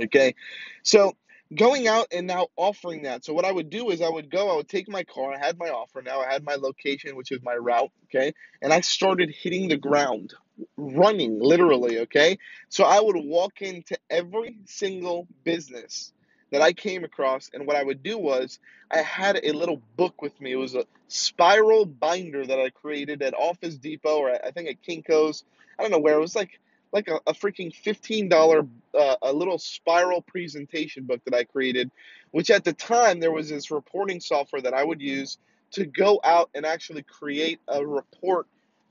Okay, 0.00 0.34
so 0.82 1.16
going 1.54 1.88
out 1.88 2.08
and 2.12 2.26
now 2.26 2.48
offering 2.56 3.02
that. 3.02 3.24
So 3.24 3.32
what 3.32 3.44
I 3.44 3.52
would 3.52 3.70
do 3.70 3.90
is 3.90 4.02
I 4.02 4.08
would 4.08 4.30
go, 4.30 4.50
I 4.50 4.56
would 4.56 4.68
take 4.68 4.88
my 4.88 5.02
car, 5.04 5.32
I 5.32 5.38
had 5.38 5.58
my 5.58 5.70
offer 5.70 6.02
now, 6.02 6.20
I 6.20 6.32
had 6.32 6.44
my 6.44 6.56
location, 6.56 7.16
which 7.16 7.32
is 7.32 7.40
my 7.42 7.54
route, 7.54 7.90
okay, 8.04 8.32
and 8.62 8.72
I 8.72 8.80
started 8.80 9.34
hitting 9.36 9.68
the 9.68 9.76
ground, 9.76 10.34
running 10.76 11.40
literally, 11.40 12.00
okay. 12.00 12.38
So 12.68 12.84
I 12.84 13.00
would 13.00 13.16
walk 13.16 13.62
into 13.62 13.96
every 14.10 14.58
single 14.66 15.26
business 15.44 16.12
that 16.50 16.62
I 16.62 16.72
came 16.72 17.04
across, 17.04 17.50
and 17.52 17.66
what 17.66 17.76
I 17.76 17.82
would 17.82 18.02
do 18.02 18.18
was 18.18 18.58
I 18.90 18.98
had 18.98 19.40
a 19.42 19.52
little 19.52 19.82
book 19.96 20.22
with 20.22 20.40
me. 20.40 20.52
It 20.52 20.56
was 20.56 20.74
a 20.74 20.86
spiral 21.08 21.84
binder 21.84 22.46
that 22.46 22.58
I 22.58 22.70
created 22.70 23.22
at 23.22 23.34
Office 23.34 23.76
Depot 23.76 24.18
or 24.18 24.30
I 24.30 24.50
think 24.50 24.68
at 24.68 24.82
Kinko's. 24.82 25.44
I 25.78 25.82
don't 25.82 25.92
know 25.92 25.98
where. 25.98 26.16
It 26.16 26.20
was 26.20 26.36
like 26.36 26.58
like 26.90 27.08
a, 27.08 27.16
a 27.26 27.34
freaking 27.34 27.70
$15 27.70 28.68
uh, 28.94 29.16
a 29.20 29.32
little 29.32 29.58
spiral 29.58 30.22
presentation 30.22 31.04
book 31.04 31.20
that 31.26 31.34
I 31.34 31.44
created, 31.44 31.90
which 32.30 32.50
at 32.50 32.64
the 32.64 32.72
time 32.72 33.20
there 33.20 33.30
was 33.30 33.50
this 33.50 33.70
reporting 33.70 34.20
software 34.20 34.62
that 34.62 34.72
I 34.72 34.84
would 34.84 35.02
use 35.02 35.36
to 35.72 35.84
go 35.84 36.18
out 36.24 36.48
and 36.54 36.64
actually 36.64 37.02
create 37.02 37.60
a 37.68 37.86
report 37.86 38.46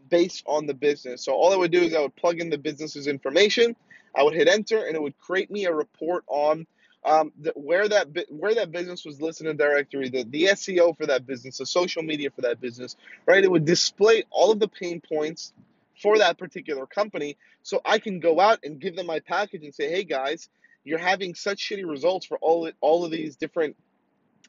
based 0.10 0.44
on 0.48 0.66
the 0.66 0.74
business. 0.74 1.24
So 1.24 1.34
all 1.34 1.54
I 1.54 1.58
would 1.58 1.72
do 1.72 1.82
is 1.82 1.94
I 1.94 2.02
would 2.02 2.16
plug 2.16 2.40
in 2.40 2.50
the 2.50 2.58
business's 2.58 3.08
information, 3.08 3.76
I 4.16 4.24
would 4.24 4.34
hit 4.34 4.48
enter, 4.48 4.86
and 4.86 4.96
it 4.96 5.02
would 5.02 5.18
create 5.18 5.52
me 5.52 5.66
a 5.66 5.74
report 5.74 6.24
on 6.28 6.66
um, 7.06 7.32
the, 7.40 7.54
where 7.56 7.88
that 7.88 8.08
where 8.30 8.56
that 8.56 8.72
business 8.72 9.06
was 9.06 9.22
listed 9.22 9.48
in 9.48 9.56
directory, 9.56 10.10
the, 10.10 10.24
the 10.24 10.46
SEO 10.52 10.98
for 10.98 11.06
that 11.06 11.26
business, 11.26 11.58
the 11.60 11.66
social 11.66 12.04
media 12.04 12.30
for 12.32 12.42
that 12.42 12.60
business, 12.60 12.96
right? 13.26 13.44
It 13.44 13.52
would 13.52 13.66
display 13.66 14.24
all 14.30 14.52
of 14.52 14.60
the 14.60 14.68
pain 14.68 15.02
points 15.02 15.54
for 16.02 16.18
that 16.18 16.38
particular 16.38 16.86
company. 16.86 17.38
So 17.64 17.82
I 17.86 18.00
can 18.00 18.20
go 18.20 18.40
out 18.40 18.60
and 18.64 18.80
give 18.80 18.96
them 18.96 19.06
my 19.06 19.20
package 19.20 19.64
and 19.64 19.74
say, 19.74 19.90
hey 19.90 20.04
guys, 20.04 20.50
you're 20.84 21.00
having 21.00 21.36
such 21.36 21.60
shitty 21.60 21.88
results 21.88 22.26
for 22.26 22.38
all 22.40 22.70
all 22.82 23.06
of 23.06 23.12
these 23.12 23.36
different 23.36 23.76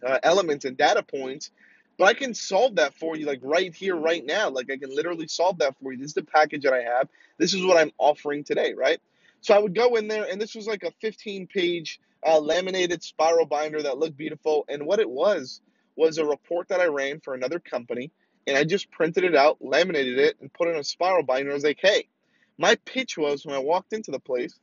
uh, 0.06 0.18
elements 0.22 0.64
and 0.64 0.76
data 0.76 1.02
points, 1.02 1.50
but 1.98 2.06
I 2.06 2.14
can 2.14 2.32
solve 2.32 2.76
that 2.76 2.94
for 2.94 3.16
you 3.16 3.26
like 3.26 3.40
right 3.42 3.74
here, 3.74 3.96
right 3.96 4.24
now. 4.24 4.48
Like 4.48 4.70
I 4.70 4.76
can 4.76 4.94
literally 4.94 5.26
solve 5.26 5.58
that 5.58 5.76
for 5.82 5.92
you. 5.92 5.98
This 5.98 6.08
is 6.08 6.14
the 6.14 6.22
package 6.22 6.62
that 6.62 6.72
I 6.72 6.82
have. 6.82 7.08
This 7.38 7.52
is 7.52 7.64
what 7.64 7.76
I'm 7.76 7.92
offering 7.98 8.44
today, 8.44 8.72
right? 8.74 9.00
So 9.40 9.54
I 9.54 9.58
would 9.58 9.74
go 9.74 9.96
in 9.96 10.08
there, 10.08 10.26
and 10.30 10.40
this 10.40 10.54
was 10.54 10.66
like 10.66 10.84
a 10.84 10.92
15 11.00 11.48
page 11.48 12.00
uh, 12.26 12.38
laminated 12.40 13.02
spiral 13.02 13.46
binder 13.46 13.82
that 13.82 13.98
looked 13.98 14.16
beautiful. 14.16 14.64
And 14.68 14.86
what 14.86 15.00
it 15.00 15.10
was 15.10 15.60
was 15.96 16.18
a 16.18 16.24
report 16.24 16.68
that 16.68 16.80
I 16.80 16.86
ran 16.86 17.20
for 17.20 17.34
another 17.34 17.58
company 17.58 18.12
and 18.46 18.56
I 18.56 18.64
just 18.64 18.90
printed 18.90 19.24
it 19.24 19.36
out, 19.36 19.58
laminated 19.60 20.18
it, 20.18 20.36
and 20.40 20.52
put 20.52 20.68
it 20.68 20.72
in 20.72 20.78
a 20.78 20.84
spiral 20.84 21.22
binder. 21.22 21.50
I 21.50 21.54
was 21.54 21.64
like, 21.64 21.80
hey, 21.82 22.08
my 22.56 22.76
pitch 22.86 23.18
was 23.18 23.44
when 23.44 23.54
I 23.54 23.58
walked 23.58 23.92
into 23.92 24.10
the 24.10 24.18
place, 24.18 24.58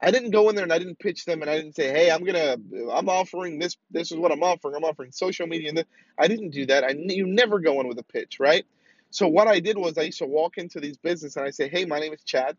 I 0.00 0.10
didn't 0.10 0.30
go 0.30 0.48
in 0.48 0.54
there 0.54 0.64
and 0.64 0.72
I 0.72 0.78
didn't 0.78 0.98
pitch 0.98 1.24
them 1.24 1.42
and 1.42 1.50
I 1.50 1.56
didn't 1.56 1.74
say, 1.74 1.90
hey, 1.90 2.10
I'm 2.10 2.24
gonna, 2.24 2.56
I'm 2.92 3.08
offering 3.08 3.58
this. 3.58 3.76
This 3.90 4.12
is 4.12 4.18
what 4.18 4.30
I'm 4.30 4.42
offering. 4.42 4.76
I'm 4.76 4.84
offering 4.84 5.10
social 5.10 5.46
media. 5.46 5.70
And 5.70 5.84
I 6.18 6.28
didn't 6.28 6.50
do 6.50 6.66
that. 6.66 6.84
I 6.84 6.90
you 6.90 7.26
never 7.26 7.58
go 7.58 7.80
in 7.80 7.88
with 7.88 7.98
a 7.98 8.04
pitch, 8.04 8.38
right? 8.38 8.64
So 9.10 9.26
what 9.26 9.48
I 9.48 9.58
did 9.60 9.76
was 9.76 9.98
I 9.98 10.02
used 10.02 10.18
to 10.18 10.26
walk 10.26 10.58
into 10.58 10.80
these 10.80 10.98
businesses 10.98 11.36
and 11.36 11.46
I 11.46 11.50
say, 11.50 11.68
hey, 11.68 11.84
my 11.84 11.98
name 11.98 12.12
is 12.12 12.22
Chad. 12.22 12.56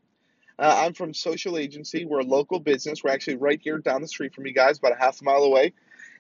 Uh, 0.58 0.84
I'm 0.86 0.94
from 0.94 1.14
Social 1.14 1.58
Agency. 1.58 2.06
We're 2.06 2.20
a 2.20 2.26
local 2.26 2.60
business. 2.60 3.04
We're 3.04 3.12
actually 3.12 3.38
right 3.38 3.60
here 3.64 3.78
down 3.78 4.02
the 4.02 4.08
street 4.08 4.36
from 4.36 4.46
you 4.46 4.54
guys, 4.54 4.78
about 4.78 4.92
a 4.92 5.00
half 5.00 5.22
mile 5.22 5.44
away. 5.44 5.74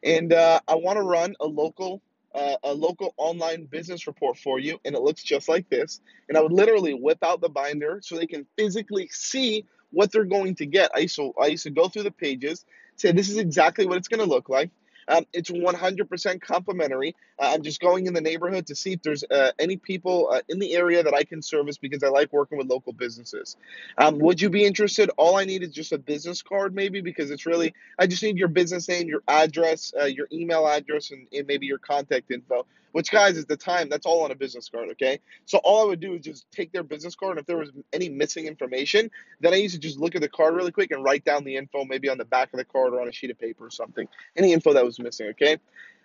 And 0.04 0.32
uh, 0.32 0.62
I 0.66 0.76
want 0.76 0.98
to 0.98 1.04
run 1.04 1.36
a 1.42 1.46
local 1.46 2.02
uh, 2.34 2.56
a 2.64 2.74
local 2.74 3.14
online 3.18 3.66
business 3.66 4.06
report 4.06 4.38
for 4.38 4.60
you, 4.60 4.80
and 4.86 4.96
it 4.96 5.02
looks 5.02 5.24
just 5.24 5.50
like 5.50 5.68
this. 5.70 6.00
And 6.28 6.38
I 6.38 6.42
would 6.42 6.52
literally 6.52 6.94
whip 6.94 7.18
out 7.24 7.42
the 7.42 7.50
binder 7.50 8.00
so 8.04 8.16
they 8.16 8.28
can 8.28 8.46
physically 8.56 9.10
see 9.12 9.66
what 9.92 10.12
they're 10.12 10.26
going 10.26 10.56
to 10.56 10.66
get. 10.66 10.92
I 10.96 11.00
used 11.00 11.16
to, 11.18 11.34
I 11.42 11.48
used 11.48 11.64
to 11.64 11.70
go 11.72 11.88
through 11.88 12.04
the 12.04 12.12
pages, 12.12 12.66
say 12.96 13.12
this 13.12 13.30
is 13.30 13.38
exactly 13.38 13.86
what 13.86 13.98
it's 13.98 14.08
going 14.08 14.22
to 14.22 14.30
look 14.30 14.50
like. 14.50 14.72
Um, 15.10 15.26
it's 15.34 15.50
100% 15.50 16.42
complimentary. 16.42 17.16
Uh, 17.40 17.52
I'm 17.54 17.64
just 17.64 17.82
going 17.82 18.06
in 18.06 18.14
the 18.14 18.22
neighborhood 18.22 18.68
to 18.68 18.76
see 18.76 18.94
if 18.94 19.02
there's 19.02 19.24
uh, 19.24 19.52
any 19.60 19.76
people 19.76 20.30
uh, 20.32 20.42
in 20.48 20.60
the 20.60 20.76
area 20.76 21.02
that 21.04 21.14
I 21.14 21.24
can 21.24 21.42
service 21.42 21.78
because 21.78 22.04
I 22.04 22.10
like 22.10 22.32
working 22.32 22.58
with 22.58 22.68
local 22.68 22.94
businesses. 22.94 23.58
Um, 23.98 24.20
would 24.20 24.40
you 24.40 24.50
be 24.50 24.66
interested? 24.66 25.10
All 25.18 25.38
I 25.38 25.46
need 25.46 25.64
is 25.64 25.74
just 25.74 25.92
a 25.92 25.98
business 25.98 26.44
card, 26.44 26.76
maybe, 26.76 27.02
because 27.02 27.32
it's 27.32 27.46
really, 27.46 27.74
I 27.98 28.06
just 28.08 28.22
need 28.22 28.38
your 28.38 28.48
business 28.48 28.88
name, 28.88 29.08
your 29.08 29.24
address, 29.28 29.94
uh, 30.00 30.06
your 30.06 30.28
email 30.32 30.68
address, 30.68 31.12
and, 31.12 31.28
and 31.34 31.48
maybe 31.48 31.66
your 31.66 31.80
contact 31.80 32.32
info. 32.32 32.66
Which, 32.92 33.12
guys, 33.12 33.38
at 33.38 33.48
the 33.48 33.58
time, 33.58 33.88
that's 33.90 34.06
all 34.06 34.24
on 34.24 34.32
a 34.32 34.36
business 34.36 34.68
card, 34.68 34.90
okay? 34.92 35.20
So 35.46 35.60
all 35.60 35.84
I 35.84 35.88
would 35.90 36.00
do 36.00 36.16
is 36.16 36.22
just 36.22 36.52
take 36.52 36.72
their 36.72 36.84
business 36.84 37.16
card, 37.16 37.32
and 37.32 37.40
if 37.40 37.46
there 37.46 37.58
was 37.58 37.70
any 37.94 38.10
missing 38.10 38.48
information, 38.48 39.12
then 39.42 39.54
I 39.54 39.58
used 39.58 39.76
to 39.76 39.80
just 39.80 40.00
look 40.00 40.16
at 40.16 40.22
the 40.22 40.30
card 40.30 40.56
really 40.56 40.72
quick 40.72 40.92
and 40.92 41.04
write 41.04 41.24
down 41.24 41.44
the 41.44 41.56
info, 41.56 41.86
maybe 41.86 42.10
on 42.10 42.18
the 42.18 42.26
back 42.26 42.52
of 42.52 42.58
the 42.58 42.66
card 42.66 42.94
or 42.94 43.02
on 43.02 43.08
a 43.08 43.12
sheet 43.12 43.30
of 43.30 43.38
paper 43.40 43.66
or 43.66 43.70
something. 43.70 44.08
Any 44.36 44.54
info 44.54 44.74
that 44.74 44.84
was 44.84 44.99
missing, 45.00 45.28
okay? 45.28 45.58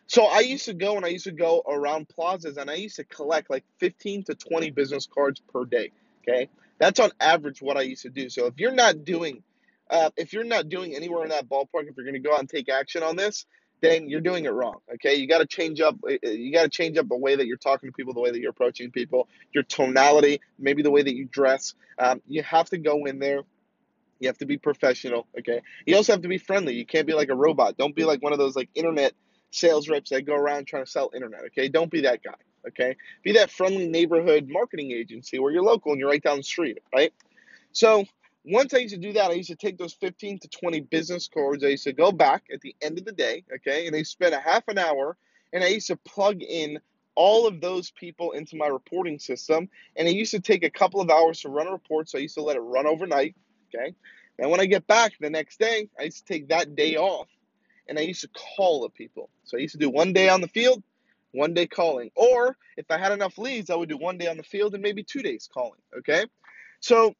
So 0.06 0.24
I 0.24 0.40
used 0.40 0.66
to 0.66 0.74
go 0.74 0.96
and 0.96 1.04
I 1.04 1.08
used 1.08 1.24
to 1.24 1.32
go 1.32 1.62
around 1.66 2.08
plazas 2.08 2.56
and 2.56 2.70
I 2.70 2.74
used 2.74 2.96
to 2.96 3.04
collect 3.04 3.50
like 3.50 3.64
15 3.78 4.24
to 4.24 4.34
20 4.34 4.70
business 4.70 5.06
cards 5.06 5.40
per 5.52 5.64
day. 5.64 5.92
Okay. 6.22 6.48
That's 6.78 7.00
on 7.00 7.10
average 7.20 7.62
what 7.62 7.76
I 7.76 7.82
used 7.82 8.02
to 8.02 8.10
do. 8.10 8.28
So 8.28 8.46
if 8.46 8.54
you're 8.58 8.72
not 8.72 9.04
doing, 9.04 9.42
uh, 9.90 10.10
if 10.16 10.32
you're 10.32 10.44
not 10.44 10.68
doing 10.68 10.94
anywhere 10.94 11.22
in 11.22 11.30
that 11.30 11.48
ballpark, 11.48 11.88
if 11.88 11.96
you're 11.96 12.04
going 12.04 12.14
to 12.14 12.20
go 12.20 12.34
out 12.34 12.40
and 12.40 12.48
take 12.48 12.68
action 12.68 13.02
on 13.02 13.16
this, 13.16 13.46
then 13.80 14.08
you're 14.08 14.20
doing 14.20 14.44
it 14.44 14.52
wrong. 14.52 14.76
Okay. 14.94 15.14
You 15.14 15.26
got 15.26 15.38
to 15.38 15.46
change 15.46 15.80
up, 15.80 15.96
uh, 16.04 16.14
uh, 16.24 16.30
you 16.30 16.52
got 16.52 16.64
to 16.64 16.68
change 16.68 16.98
up 16.98 17.08
the 17.08 17.16
way 17.16 17.36
that 17.36 17.46
you're 17.46 17.56
talking 17.56 17.88
to 17.88 17.92
people, 17.92 18.12
the 18.12 18.20
way 18.20 18.30
that 18.30 18.40
you're 18.40 18.50
approaching 18.50 18.90
people, 18.90 19.28
your 19.52 19.64
tonality, 19.64 20.40
maybe 20.58 20.82
the 20.82 20.90
way 20.90 21.02
that 21.02 21.14
you 21.14 21.26
dress. 21.26 21.74
Um, 21.98 22.20
you 22.26 22.42
have 22.42 22.68
to 22.70 22.78
go 22.78 23.04
in 23.06 23.18
there 23.18 23.42
you 24.24 24.28
have 24.28 24.38
to 24.38 24.46
be 24.46 24.58
professional, 24.58 25.26
okay? 25.38 25.60
You 25.86 25.96
also 25.96 26.12
have 26.12 26.22
to 26.22 26.28
be 26.28 26.38
friendly. 26.38 26.74
You 26.74 26.86
can't 26.86 27.06
be 27.06 27.14
like 27.14 27.28
a 27.28 27.34
robot. 27.34 27.76
Don't 27.76 27.94
be 27.94 28.04
like 28.04 28.22
one 28.22 28.32
of 28.32 28.38
those 28.38 28.56
like 28.56 28.70
internet 28.74 29.12
sales 29.50 29.88
reps 29.88 30.10
that 30.10 30.22
go 30.22 30.34
around 30.34 30.66
trying 30.66 30.84
to 30.84 30.90
sell 30.90 31.10
internet, 31.14 31.44
okay? 31.46 31.68
Don't 31.68 31.90
be 31.90 32.00
that 32.00 32.22
guy, 32.22 32.34
okay? 32.66 32.96
Be 33.22 33.32
that 33.32 33.50
friendly 33.50 33.86
neighborhood 33.86 34.48
marketing 34.48 34.90
agency 34.90 35.38
where 35.38 35.52
you're 35.52 35.62
local 35.62 35.92
and 35.92 36.00
you're 36.00 36.10
right 36.10 36.22
down 36.22 36.38
the 36.38 36.42
street, 36.42 36.78
right? 36.92 37.12
So, 37.72 38.04
once 38.46 38.74
I 38.74 38.78
used 38.78 38.94
to 38.94 39.00
do 39.00 39.12
that, 39.14 39.30
I 39.30 39.34
used 39.34 39.48
to 39.48 39.56
take 39.56 39.78
those 39.78 39.94
15 39.94 40.40
to 40.40 40.48
20 40.48 40.80
business 40.80 41.28
cards. 41.32 41.64
I 41.64 41.68
used 41.68 41.84
to 41.84 41.94
go 41.94 42.12
back 42.12 42.44
at 42.52 42.60
the 42.60 42.74
end 42.82 42.98
of 42.98 43.04
the 43.04 43.12
day, 43.12 43.44
okay, 43.54 43.86
and 43.86 43.94
I 43.96 44.02
spent 44.02 44.34
a 44.34 44.40
half 44.40 44.68
an 44.68 44.78
hour 44.78 45.16
and 45.52 45.62
I 45.62 45.68
used 45.68 45.86
to 45.86 45.96
plug 45.96 46.42
in 46.42 46.78
all 47.14 47.46
of 47.46 47.60
those 47.60 47.90
people 47.90 48.32
into 48.32 48.56
my 48.56 48.66
reporting 48.66 49.18
system. 49.18 49.68
And 49.96 50.08
it 50.08 50.14
used 50.14 50.32
to 50.32 50.40
take 50.40 50.64
a 50.64 50.70
couple 50.70 51.00
of 51.00 51.10
hours 51.10 51.40
to 51.40 51.48
run 51.48 51.66
a 51.66 51.72
report, 51.72 52.08
so 52.08 52.18
I 52.18 52.22
used 52.22 52.34
to 52.34 52.42
let 52.42 52.56
it 52.56 52.60
run 52.60 52.86
overnight. 52.86 53.34
Okay. 53.74 53.94
And 54.38 54.50
when 54.50 54.60
I 54.60 54.66
get 54.66 54.86
back 54.86 55.12
the 55.20 55.30
next 55.30 55.58
day, 55.58 55.88
I 55.98 56.04
used 56.04 56.26
to 56.26 56.32
take 56.32 56.48
that 56.48 56.74
day 56.74 56.96
off 56.96 57.28
and 57.88 57.98
I 57.98 58.02
used 58.02 58.22
to 58.22 58.28
call 58.28 58.82
the 58.82 58.88
people. 58.88 59.30
So 59.44 59.56
I 59.56 59.60
used 59.60 59.72
to 59.72 59.78
do 59.78 59.90
one 59.90 60.12
day 60.12 60.28
on 60.28 60.40
the 60.40 60.48
field, 60.48 60.82
one 61.32 61.54
day 61.54 61.66
calling. 61.66 62.10
Or 62.16 62.56
if 62.76 62.90
I 62.90 62.98
had 62.98 63.12
enough 63.12 63.38
leads, 63.38 63.70
I 63.70 63.76
would 63.76 63.88
do 63.88 63.96
one 63.96 64.18
day 64.18 64.26
on 64.26 64.36
the 64.36 64.42
field 64.42 64.74
and 64.74 64.82
maybe 64.82 65.04
two 65.04 65.22
days 65.22 65.48
calling. 65.52 65.80
Okay. 65.98 66.24
So 66.80 67.14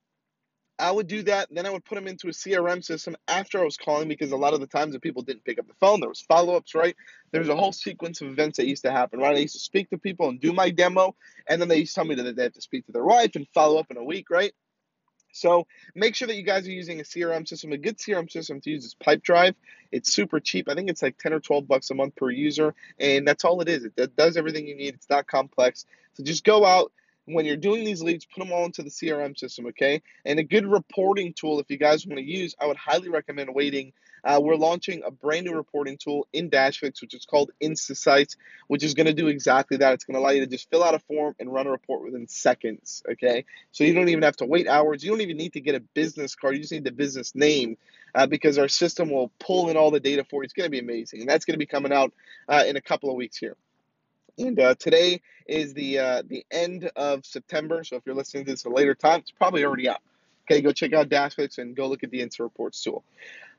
I 0.79 0.91
would 0.91 1.07
do 1.07 1.23
that. 1.23 1.49
Then 1.53 1.67
I 1.67 1.71
would 1.71 1.85
put 1.85 1.95
them 1.95 2.09
into 2.09 2.27
a 2.27 2.33
CRM 2.33 2.85
system 2.85 3.15
after 3.29 3.61
I 3.61 3.65
was 3.65 3.77
calling 3.77 4.09
because 4.09 4.33
a 4.33 4.37
lot 4.37 4.55
of 4.55 4.61
the 4.61 4.67
times 4.67 4.93
the 4.93 5.01
people 5.01 5.23
didn't 5.23 5.45
pick 5.45 5.59
up 5.61 5.69
the 5.69 5.75
phone, 5.75 6.01
there 6.01 6.09
was 6.09 6.23
follow-ups, 6.23 6.75
right? 6.75 6.97
There's 7.31 7.49
a 7.49 7.55
whole 7.55 7.73
sequence 7.73 8.21
of 8.21 8.29
events 8.29 8.57
that 8.57 8.67
used 8.67 8.83
to 8.83 8.91
happen, 8.91 9.21
right? 9.21 9.37
I 9.37 9.41
used 9.41 9.55
to 9.55 9.61
speak 9.61 9.91
to 9.91 9.99
people 9.99 10.29
and 10.29 10.41
do 10.41 10.53
my 10.53 10.71
demo, 10.71 11.15
and 11.49 11.61
then 11.61 11.69
they 11.69 11.79
used 11.79 11.95
to 11.95 12.01
tell 12.01 12.05
me 12.05 12.17
that 12.17 12.35
they 12.35 12.43
have 12.43 12.53
to 12.55 12.61
speak 12.61 12.87
to 12.87 12.93
their 12.93 13.05
wife 13.05 13.37
and 13.37 13.47
follow 13.55 13.79
up 13.79 13.87
in 13.91 13.99
a 13.99 14.05
week, 14.05 14.31
right? 14.31 14.53
So 15.35 15.67
make 15.95 16.15
sure 16.15 16.29
that 16.29 16.37
you 16.37 16.45
guys 16.45 16.67
are 16.67 16.73
using 16.73 17.01
a 17.01 17.03
CRM 17.03 17.47
system. 17.47 17.73
A 17.73 17.79
good 17.79 17.99
CRM 17.99 18.31
system 18.31 18.61
to 18.61 18.71
use 18.71 18.85
is 18.85 18.95
Pipedrive. 18.95 19.55
It's 19.91 20.13
super 20.13 20.39
cheap. 20.39 20.69
I 20.69 20.75
think 20.75 20.89
it's 20.89 21.03
like 21.03 21.19
10 21.19 21.33
or 21.33 21.41
12 21.41 21.67
bucks 21.67 21.91
a 21.91 21.95
month 21.95 22.15
per 22.17 22.31
user, 22.31 22.75
and 22.99 23.27
that's 23.27 23.45
all 23.45 23.61
it 23.61 23.69
is. 23.69 23.85
It 23.97 24.17
does 24.17 24.37
everything 24.37 24.67
you 24.67 24.77
need. 24.77 24.95
It's 24.95 25.11
not 25.11 25.27
complex. 25.27 25.87
So 26.15 26.23
just 26.23 26.45
go 26.45 26.65
out 26.65 26.93
when 27.27 27.47
you're 27.47 27.57
doing 27.57 27.85
these 27.85 28.03
leads, 28.03 28.27
put 28.27 28.41
them 28.45 28.53
all 28.53 28.65
into 28.65 28.83
the 28.83 28.91
CRM 28.91 29.37
system, 29.39 29.67
okay? 29.67 30.03
And 30.25 30.39
a 30.39 30.45
good 30.45 30.67
reporting 30.67 31.33
tool, 31.33 31.59
if 31.59 31.71
you 31.71 31.79
guys 31.79 32.07
want 32.07 32.19
to 32.19 32.25
use, 32.25 32.55
I 32.61 32.67
would 32.67 32.77
highly 32.77 33.09
recommend 33.09 33.55
waiting 33.55 33.93
uh, 34.25 34.41
we're 34.43 34.57
launching 34.57 35.03
a 35.05 35.11
brand 35.11 35.47
new 35.47 35.55
reporting 35.55 35.99
tool 35.99 36.27
in 36.33 36.51
DashClicks, 36.51 37.01
which 37.01 37.15
is 37.15 37.27
called 37.27 37.51
InstaSites, 37.63 38.37
which 38.69 38.83
is 38.83 38.95
going 38.95 39.07
to 39.07 39.13
do 39.13 39.29
exactly 39.29 39.77
that. 39.77 39.93
It's 39.93 40.05
going 40.05 40.15
to 40.15 40.21
allow 40.21 40.31
you 40.31 40.41
to 40.41 40.47
just 40.47 40.71
fill 40.71 40.83
out 40.83 40.95
a 40.95 40.99
form 40.99 41.35
and 41.39 41.53
run 41.53 41.67
a 41.67 41.71
report 41.71 42.03
within 42.03 42.27
seconds. 42.27 43.03
Okay, 43.11 43.45
so 43.73 43.85
you 43.85 43.95
don't 43.95 44.09
even 44.09 44.23
have 44.23 44.37
to 44.37 44.47
wait 44.47 44.67
hours. 44.67 45.05
You 45.05 45.11
don't 45.11 45.21
even 45.21 45.37
need 45.37 45.53
to 45.53 45.61
get 45.61 45.75
a 45.75 45.81
business 45.81 46.35
card. 46.35 46.55
You 46.55 46.61
just 46.61 46.73
need 46.73 46.85
the 46.85 46.93
business 46.93 47.35
name 47.35 47.77
uh, 48.15 48.27
because 48.27 48.59
our 48.59 48.69
system 48.69 49.11
will 49.11 49.31
pull 49.39 49.69
in 49.69 49.77
all 49.77 49.91
the 49.91 50.01
data 50.01 50.25
for 50.25 50.43
you. 50.43 50.45
It's 50.45 50.55
going 50.55 50.67
to 50.67 50.71
be 50.71 50.79
amazing, 50.79 51.21
and 51.21 51.29
that's 51.29 51.45
going 51.45 51.55
to 51.55 51.59
be 51.59 51.67
coming 51.67 51.93
out 51.93 52.13
uh, 52.49 52.65
in 52.67 52.77
a 52.77 52.81
couple 52.81 53.11
of 53.11 53.17
weeks 53.17 53.37
here. 53.37 53.57
And 54.39 54.59
uh, 54.59 54.75
today 54.75 55.21
is 55.47 55.75
the 55.75 55.99
uh, 55.99 56.23
the 56.27 56.45
end 56.51 56.91
of 56.97 57.25
September, 57.25 57.85
so 57.85 57.97
if 57.97 58.03
you're 58.07 58.17
listening 58.17 58.47
to 58.47 58.53
this 58.53 58.67
at 58.67 58.73
a 58.73 58.75
later 58.75 58.95
time, 58.95 59.21
it's 59.21 59.31
probably 59.31 59.65
already 59.65 59.89
out. 59.89 60.01
Okay, 60.47 60.61
go 60.61 60.73
check 60.73 60.93
out 60.93 61.09
DashClicks 61.09 61.59
and 61.59 61.75
go 61.75 61.89
look 61.89 62.03
at 62.03 62.11
the 62.11 62.21
Insta 62.21 62.41
Reports 62.41 62.83
tool. 62.83 63.03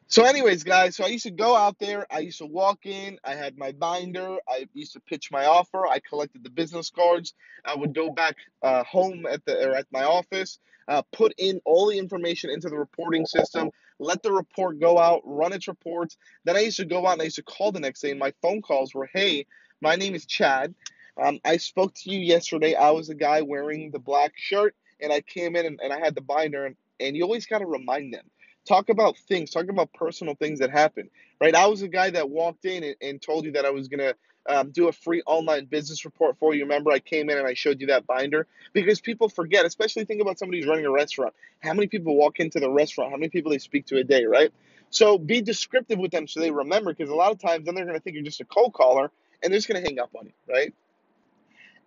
So, 0.07 0.23
anyways, 0.23 0.63
guys, 0.63 0.95
so 0.95 1.03
I 1.03 1.07
used 1.07 1.25
to 1.25 1.31
go 1.31 1.55
out 1.55 1.79
there. 1.79 2.05
I 2.11 2.19
used 2.19 2.37
to 2.37 2.45
walk 2.45 2.85
in. 2.85 3.17
I 3.23 3.33
had 3.33 3.57
my 3.57 3.71
binder. 3.71 4.37
I 4.47 4.67
used 4.75 4.93
to 4.93 4.99
pitch 4.99 5.31
my 5.31 5.47
offer. 5.47 5.87
I 5.87 5.99
collected 5.99 6.43
the 6.43 6.51
business 6.51 6.91
cards. 6.91 7.33
I 7.65 7.75
would 7.75 7.95
go 7.95 8.11
back 8.11 8.35
uh, 8.61 8.83
home 8.83 9.25
at 9.25 9.43
the 9.45 9.67
or 9.67 9.75
at 9.75 9.87
my 9.91 10.03
office, 10.03 10.59
uh, 10.87 11.01
put 11.11 11.33
in 11.39 11.59
all 11.65 11.89
the 11.89 11.97
information 11.97 12.51
into 12.51 12.69
the 12.69 12.77
reporting 12.77 13.25
system, 13.25 13.71
let 13.99 14.21
the 14.21 14.31
report 14.31 14.79
go 14.79 14.99
out, 14.99 15.21
run 15.25 15.53
its 15.53 15.67
reports. 15.67 16.17
Then 16.43 16.55
I 16.55 16.59
used 16.61 16.77
to 16.77 16.85
go 16.85 17.07
out 17.07 17.13
and 17.13 17.21
I 17.21 17.25
used 17.25 17.37
to 17.37 17.43
call 17.43 17.71
the 17.71 17.79
next 17.79 18.01
day. 18.01 18.11
And 18.11 18.19
my 18.19 18.33
phone 18.43 18.61
calls 18.61 18.93
were, 18.93 19.09
"Hey, 19.11 19.47
my 19.81 19.95
name 19.95 20.13
is 20.13 20.27
Chad. 20.27 20.75
Um, 21.21 21.39
I 21.45 21.57
spoke 21.57 21.95
to 21.95 22.11
you 22.11 22.19
yesterday. 22.19 22.75
I 22.75 22.91
was 22.91 23.07
the 23.07 23.15
guy 23.15 23.41
wearing 23.41 23.89
the 23.89 23.99
black 23.99 24.33
shirt, 24.35 24.75
and 25.01 25.11
I 25.11 25.21
came 25.21 25.55
in 25.55 25.65
and, 25.65 25.79
and 25.81 25.91
I 25.91 25.99
had 25.99 26.13
the 26.13 26.21
binder. 26.21 26.67
And, 26.67 26.75
and 26.99 27.17
you 27.17 27.23
always 27.23 27.47
got 27.47 27.59
to 27.59 27.65
remind 27.65 28.13
them." 28.13 28.29
Talk 28.65 28.89
about 28.89 29.17
things, 29.17 29.51
talk 29.51 29.69
about 29.69 29.93
personal 29.93 30.35
things 30.35 30.59
that 30.59 30.71
happen, 30.71 31.09
right? 31.39 31.55
I 31.55 31.67
was 31.67 31.81
a 31.81 31.87
guy 31.87 32.09
that 32.11 32.29
walked 32.29 32.65
in 32.65 32.83
and, 32.83 32.95
and 33.01 33.21
told 33.21 33.45
you 33.45 33.53
that 33.53 33.65
I 33.65 33.69
was 33.69 33.87
going 33.87 33.99
to 33.99 34.15
um, 34.47 34.71
do 34.71 34.87
a 34.87 34.91
free 34.91 35.21
online 35.25 35.65
business 35.65 36.05
report 36.05 36.37
for 36.37 36.53
you. 36.53 36.63
Remember, 36.63 36.91
I 36.91 36.99
came 36.99 37.29
in 37.29 37.37
and 37.37 37.47
I 37.47 37.53
showed 37.53 37.81
you 37.81 37.87
that 37.87 38.05
binder 38.05 38.47
because 38.73 39.01
people 39.01 39.29
forget, 39.29 39.65
especially 39.65 40.05
think 40.05 40.21
about 40.21 40.37
somebody 40.37 40.59
who's 40.59 40.67
running 40.67 40.85
a 40.85 40.91
restaurant. 40.91 41.33
How 41.61 41.73
many 41.73 41.87
people 41.87 42.15
walk 42.15 42.39
into 42.39 42.59
the 42.59 42.69
restaurant? 42.69 43.11
How 43.11 43.17
many 43.17 43.29
people 43.29 43.51
they 43.51 43.57
speak 43.57 43.87
to 43.87 43.97
a 43.97 44.03
day, 44.03 44.25
right? 44.25 44.51
So 44.89 45.17
be 45.17 45.41
descriptive 45.41 45.97
with 45.97 46.11
them 46.11 46.27
so 46.27 46.39
they 46.39 46.51
remember 46.51 46.93
because 46.93 47.09
a 47.09 47.15
lot 47.15 47.31
of 47.31 47.39
times 47.39 47.65
then 47.65 47.75
they're 47.75 47.85
going 47.85 47.97
to 47.97 48.01
think 48.01 48.15
you're 48.15 48.23
just 48.23 48.41
a 48.41 48.45
cold 48.45 48.73
caller 48.73 49.11
and 49.41 49.51
they're 49.51 49.57
just 49.57 49.67
going 49.67 49.81
to 49.81 49.87
hang 49.87 49.99
up 49.99 50.11
on 50.17 50.27
you, 50.27 50.33
right? 50.47 50.73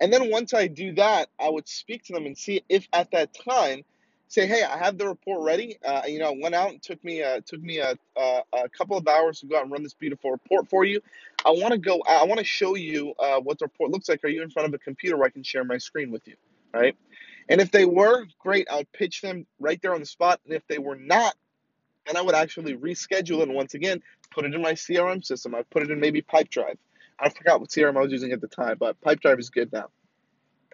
And 0.01 0.13
then 0.13 0.29
once 0.29 0.53
I 0.53 0.67
do 0.67 0.93
that, 0.93 1.29
I 1.39 1.49
would 1.49 1.67
speak 1.67 2.03
to 2.05 2.13
them 2.13 2.25
and 2.25 2.37
see 2.37 2.63
if 2.69 2.87
at 2.93 3.11
that 3.11 3.33
time 3.33 3.83
say, 4.29 4.45
hey, 4.45 4.63
I 4.63 4.77
have 4.77 4.97
the 4.97 5.07
report 5.07 5.43
ready. 5.43 5.77
Uh, 5.83 6.03
you 6.07 6.19
know, 6.19 6.33
went 6.39 6.55
out 6.55 6.69
and 6.69 6.81
took 6.81 7.03
me 7.03 7.21
uh, 7.21 7.41
took 7.45 7.61
me 7.61 7.79
a, 7.79 7.95
a, 8.15 8.41
a, 8.53 8.69
couple 8.69 8.95
of 8.95 9.05
hours 9.07 9.41
to 9.41 9.47
go 9.47 9.57
out 9.57 9.63
and 9.63 9.71
run 9.71 9.83
this 9.83 9.93
beautiful 9.93 10.31
report 10.31 10.69
for 10.69 10.85
you. 10.85 11.01
I 11.45 11.49
want 11.49 11.73
to 11.73 11.77
go. 11.77 12.01
I 12.07 12.23
want 12.23 12.39
to 12.39 12.45
show 12.45 12.75
you 12.75 13.13
uh, 13.19 13.39
what 13.39 13.59
the 13.59 13.65
report 13.65 13.91
looks 13.91 14.07
like. 14.07 14.23
Are 14.23 14.29
you 14.29 14.41
in 14.41 14.49
front 14.49 14.67
of 14.67 14.73
a 14.73 14.77
computer 14.77 15.17
where 15.17 15.27
I 15.27 15.31
can 15.31 15.43
share 15.43 15.63
my 15.63 15.77
screen 15.77 16.11
with 16.11 16.25
you? 16.27 16.35
Right. 16.73 16.95
And 17.49 17.59
if 17.59 17.71
they 17.71 17.85
were, 17.85 18.27
great. 18.37 18.67
I 18.71 18.77
would 18.77 18.91
pitch 18.93 19.21
them 19.21 19.47
right 19.59 19.81
there 19.81 19.93
on 19.93 19.99
the 19.99 20.05
spot. 20.05 20.39
And 20.45 20.53
if 20.53 20.65
they 20.67 20.77
were 20.77 20.95
not, 20.95 21.33
then 22.05 22.15
I 22.15 22.21
would 22.21 22.35
actually 22.35 22.77
reschedule 22.77 23.41
and 23.41 23.53
once 23.53 23.73
again 23.73 24.01
put 24.31 24.45
it 24.45 24.53
in 24.53 24.61
my 24.61 24.73
CRM 24.73 25.25
system. 25.25 25.55
I 25.55 25.63
put 25.63 25.81
it 25.81 25.89
in 25.89 25.99
maybe 25.99 26.21
Pipedrive. 26.21 26.77
I 27.19 27.29
forgot 27.29 27.59
what 27.59 27.69
CRM 27.69 27.97
I 27.97 28.01
was 28.01 28.11
using 28.11 28.31
at 28.31 28.41
the 28.41 28.47
time, 28.47 28.77
but 28.79 29.01
Pipedrive 29.01 29.39
is 29.39 29.49
good 29.49 29.73
now. 29.73 29.89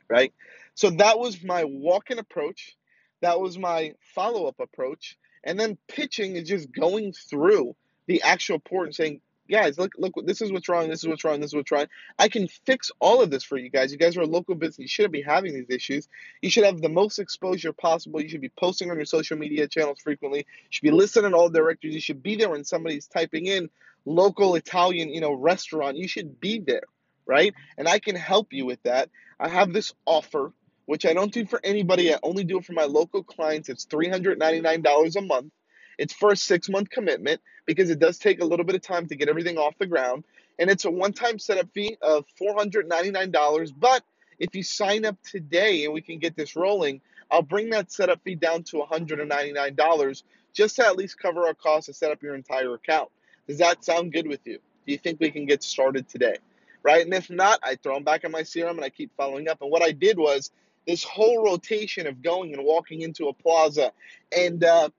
Right. 0.10 0.34
So 0.76 0.90
that 0.90 1.18
was 1.18 1.42
my 1.42 1.64
walk-in 1.64 2.20
approach 2.20 2.76
that 3.22 3.40
was 3.40 3.58
my 3.58 3.94
follow 4.14 4.48
up 4.48 4.60
approach. 4.60 5.18
And 5.44 5.60
then 5.60 5.78
pitching 5.88 6.36
is 6.36 6.48
just 6.48 6.72
going 6.72 7.14
through 7.14 7.76
the 8.08 8.22
actual 8.24 8.60
port 8.60 8.88
and 8.88 8.96
saying, 8.96 9.22
guys, 9.50 9.78
look, 9.78 9.92
look, 9.98 10.14
this 10.26 10.42
is 10.42 10.52
what's 10.52 10.68
wrong, 10.70 10.90
this 10.90 11.04
is 11.04 11.08
what's 11.08 11.24
wrong, 11.24 11.40
this 11.40 11.52
is 11.52 11.56
what's 11.56 11.72
wrong. 11.72 11.86
I 12.18 12.30
can 12.30 12.48
fix 12.48 12.92
all 13.00 13.22
of 13.22 13.30
this 13.30 13.44
for 13.44 13.58
you 13.58 13.70
guys. 13.70 13.92
You 13.92 13.98
guys 13.98 14.18
are 14.18 14.22
a 14.22 14.28
local 14.28 14.56
business. 14.56 14.80
You 14.80 14.88
shouldn't 14.88 15.14
be 15.14 15.22
having 15.22 15.54
these 15.54 15.70
issues. 15.70 16.08
You 16.42 16.50
should 16.50 16.66
have 16.66 16.82
the 16.82 16.90
most 16.90 17.20
exposure 17.20 17.74
possible. 17.74 18.22
You 18.22 18.30
should 18.30 18.42
be 18.42 18.52
posting 18.58 18.90
on 18.90 18.98
your 18.98 19.06
social 19.06 19.38
media 19.38 19.68
channels 19.68 20.00
frequently. 20.02 20.40
You 20.40 20.70
should 20.70 20.84
be 20.84 20.92
listening 20.92 21.32
to 21.32 21.38
all 21.38 21.50
directories. 21.50 21.94
You 21.94 22.02
should 22.02 22.24
be 22.24 22.36
there 22.36 22.50
when 22.50 22.64
somebody's 22.64 23.08
typing 23.08 23.46
in 23.46 23.70
local 24.06 24.56
Italian, 24.56 25.10
you 25.10 25.22
know, 25.22 25.34
restaurant. 25.34 25.98
You 25.98 26.08
should 26.08 26.40
be 26.40 26.60
there, 26.60 26.84
right? 27.26 27.54
And 27.78 27.88
I 27.88 28.00
can 28.00 28.16
help 28.16 28.54
you 28.54 28.66
with 28.66 28.82
that. 28.84 29.10
I 29.40 29.50
have 29.50 29.74
this 29.74 29.94
offer, 30.06 30.54
which 30.86 31.06
I 31.06 31.14
don't 31.14 31.34
do 31.34 31.46
for 31.46 31.60
anybody. 31.64 32.14
I 32.14 32.20
only 32.24 32.44
do 32.44 32.60
it 32.60 32.66
for 32.66 32.74
my 32.74 32.84
local 32.84 33.24
clients. 33.24 33.70
It's 33.70 33.86
$399 33.86 35.16
a 35.16 35.22
month. 35.22 35.52
It's 35.98 36.14
for 36.14 36.32
a 36.32 36.38
six 36.38 36.70
month 36.70 36.90
commitment 36.90 37.42
because 37.66 37.90
it 37.90 38.00
does 38.00 38.18
take 38.18 38.42
a 38.42 38.46
little 38.46 38.66
bit 38.66 38.76
of 38.76 38.82
time 38.82 39.08
to 39.08 39.16
get 39.16 39.30
everything 39.30 39.58
off 39.58 39.78
the 39.78 39.86
ground. 39.86 40.24
And 40.60 40.70
it's 40.70 40.86
a 40.86 40.92
one 40.92 41.14
time 41.14 41.40
setup 41.40 41.70
fee 41.74 41.98
of 42.02 42.26
$499. 42.42 43.74
But 43.78 44.04
if 44.40 44.56
you 44.56 44.64
sign 44.64 45.06
up 45.06 45.18
today 45.24 45.86
and 45.86 45.94
we 45.94 46.02
can 46.02 46.20
get 46.20 46.36
this 46.36 46.56
rolling, 46.56 47.02
I'll 47.32 47.42
bring 47.42 47.70
that 47.72 47.92
setup 47.92 48.22
fee 48.24 48.36
down 48.36 48.64
to 48.64 48.78
$199 48.78 50.24
just 50.54 50.76
to 50.78 50.86
at 50.86 50.96
least 50.96 51.20
cover 51.20 51.48
our 51.48 51.54
costs 51.54 51.88
to 51.88 51.94
set 51.94 52.12
up 52.12 52.22
your 52.22 52.36
entire 52.36 52.74
account. 52.74 53.10
Does 53.48 53.58
that 53.60 53.84
sound 53.84 54.14
good 54.14 54.28
with 54.28 54.46
you? 54.46 54.60
Do 54.86 54.92
you 54.92 54.98
think 54.98 55.20
we 55.20 55.32
can 55.32 55.46
get 55.46 55.64
started 55.64 56.08
today? 56.08 56.36
Right? 56.84 57.04
And 57.04 57.14
if 57.14 57.30
not, 57.30 57.60
I 57.64 57.76
throw 57.76 57.96
them 57.96 58.04
back 58.04 58.24
in 58.24 58.32
my 58.32 58.42
CRM 58.42 58.72
and 58.72 58.84
I 58.84 58.90
keep 58.90 59.12
following 59.18 59.50
up. 59.50 59.62
And 59.62 59.72
what 59.72 59.82
I 59.82 59.92
did 59.92 60.18
was 60.18 60.52
this 60.88 61.04
whole 61.04 61.44
rotation 61.44 62.08
of 62.08 62.22
going 62.22 62.54
and 62.54 62.64
walking 62.64 63.02
into 63.02 63.28
a 63.28 63.34
plaza 63.34 63.92
and 64.36 64.64
uh, 64.64 64.90